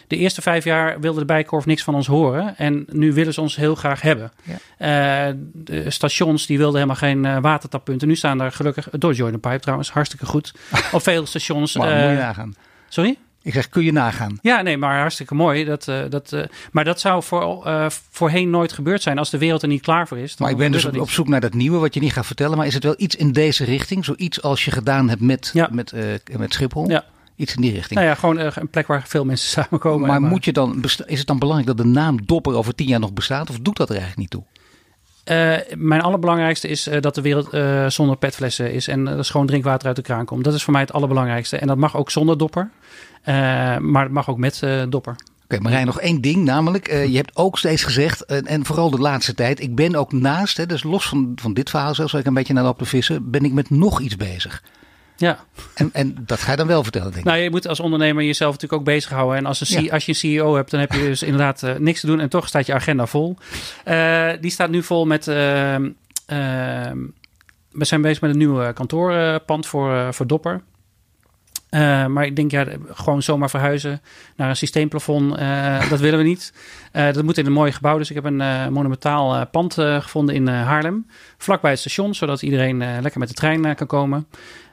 [0.07, 2.57] de eerste vijf jaar wilde de Bijenkorf niks van ons horen.
[2.57, 4.33] En nu willen ze ons heel graag hebben.
[4.79, 8.09] Eh, de stations die wilden helemaal geen eh, watertappunten.
[8.09, 8.89] Nu staan daar gelukkig.
[8.93, 10.55] Door Join the Pipe trouwens, hartstikke goed.
[10.93, 11.77] Op veel stations.
[11.77, 12.55] Maar eh, moet je nagaan.
[12.89, 13.17] sorry?
[13.45, 14.39] Ik zeg, kun je nagaan.
[14.43, 15.65] Ja, nee, maar hartstikke mooi.
[15.65, 16.43] Dat, eh, dat, eh,
[16.73, 20.09] maar dat zou voor, eh, voorheen nooit gebeurd zijn als de wereld er niet klaar
[20.09, 20.37] voor is.
[20.37, 22.57] Maar ik ben dus op, zoek naar dat nieuwe wat je niet gaat vertellen.
[22.57, 24.05] Maar is het wel iets in deze richting?
[24.05, 25.69] Zoiets als je gedaan hebt met, Ja.
[25.73, 25.93] met,
[26.39, 26.91] met Schiphol?
[26.91, 27.05] Ja.
[27.37, 27.95] Iets in die richting.
[28.01, 30.09] Nou ja, gewoon een plek waar veel mensen samenkomen.
[30.09, 33.01] maar moet je dan, is het dan belangrijk dat de naam Dopper over tien jaar
[33.01, 33.51] nog bestaat?
[33.51, 34.45] Of doet dat er eigenlijk niet toe?
[35.77, 37.49] Mijn allerbelangrijkste is dat de wereld
[37.93, 38.89] zonder petflessen is.
[38.89, 40.45] En gewoon drinkwater uit de kraan komt.
[40.45, 41.57] Dat is voor mij het allerbelangrijkste.
[41.57, 42.71] En dat mag ook zonder dopper.
[43.25, 43.35] Eh,
[43.79, 45.17] maar het mag ook met eh, dopper.
[45.45, 46.45] Oké, Marijn, nog één ding.
[46.45, 50.13] Namelijk, eh, je hebt ook steeds gezegd, en vooral de laatste tijd, ik ben ook
[50.13, 52.79] naast, hè, dus los van, van dit verhaal zelfs, waar ik een beetje naar loop
[52.79, 54.63] te vissen, ben ik met nog iets bezig.
[55.17, 55.39] Ja,
[55.75, 57.31] En, en dat ga je dan wel vertellen, denk ik.
[57.31, 59.37] nou je moet als ondernemer jezelf natuurlijk ook bezighouden.
[59.39, 59.93] En als, een C- Ja.
[59.93, 62.21] als je een CEO hebt, dan heb je dus inderdaad niks te doen.
[62.21, 63.37] En toch staat je agenda vol.
[64.41, 65.25] Die staat nu vol met...
[65.25, 65.95] we
[67.85, 70.61] zijn bezig met een nieuw kantoorpand voor, voor Dopper.
[71.75, 74.01] Eh, maar ik denk, ja, gewoon zomaar verhuizen
[74.37, 76.53] naar een systeemplafond, eh, dat willen we niet.
[76.93, 77.99] Eh, dat moet in een mooi gebouw.
[77.99, 81.07] Dus ik heb een monumentaal pand gevonden in Haarlem.
[81.39, 84.27] Vlakbij het station, zodat iedereen lekker met de trein kan komen.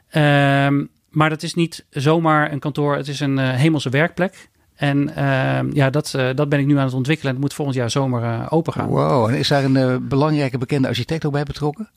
[0.10, 2.96] Ehm, maar dat is niet zomaar een kantoor.
[2.96, 4.50] Het is een hemelse werkplek.
[4.82, 7.30] En ehm, ja, dat, eh, dat ben ik nu aan het ontwikkelen.
[7.30, 8.88] En het moet volgend jaar zomer eh, open gaan.
[8.88, 11.90] Wow, en is daar een eh, belangrijke bekende architect ook bij betrokken?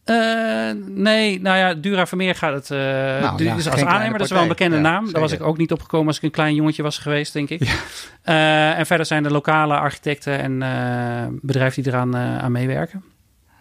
[0.94, 2.68] Nee, nou ja, Dura Vermeer gaat het.
[2.68, 5.12] Nou, ja, dus geen als aannemer, dat is wel een bekende Ja, naam.
[5.12, 7.60] Daar was ik ook niet opgekomen als ik een klein jongetje was geweest, denk ik.
[8.22, 13.04] Eh, en verder zijn de lokale architecten en bedrijven die eraan aan meewerken.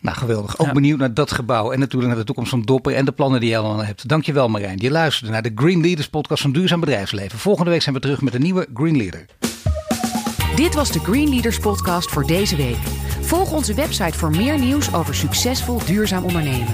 [0.04, 0.58] Nou, geweldig.
[0.60, 0.74] Ook Ja.
[0.74, 3.50] benieuwd naar dat gebouw en natuurlijk naar de toekomst van Dopper en de plannen die
[3.50, 4.08] je allemaal hebt.
[4.08, 4.78] Dankjewel Marijn.
[4.82, 7.40] Je luisterde naar de Green Leaders podcast van Duurzaam Bedrijfsleven.
[7.40, 9.26] Volgende week zijn we terug met een nieuwe Green Leader.
[10.56, 12.78] Dit was de Green Leaders podcast voor deze week.
[13.22, 16.74] Volg onze website voor meer nieuws over succesvol duurzaam ondernemen.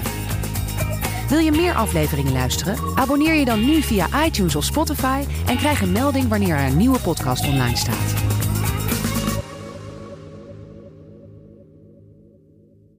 [1.28, 2.76] Wil je meer afleveringen luisteren?
[2.94, 6.76] Abonneer je dan nu via iTunes of Spotify en krijg een melding wanneer er een
[6.76, 8.14] nieuwe podcast online staat.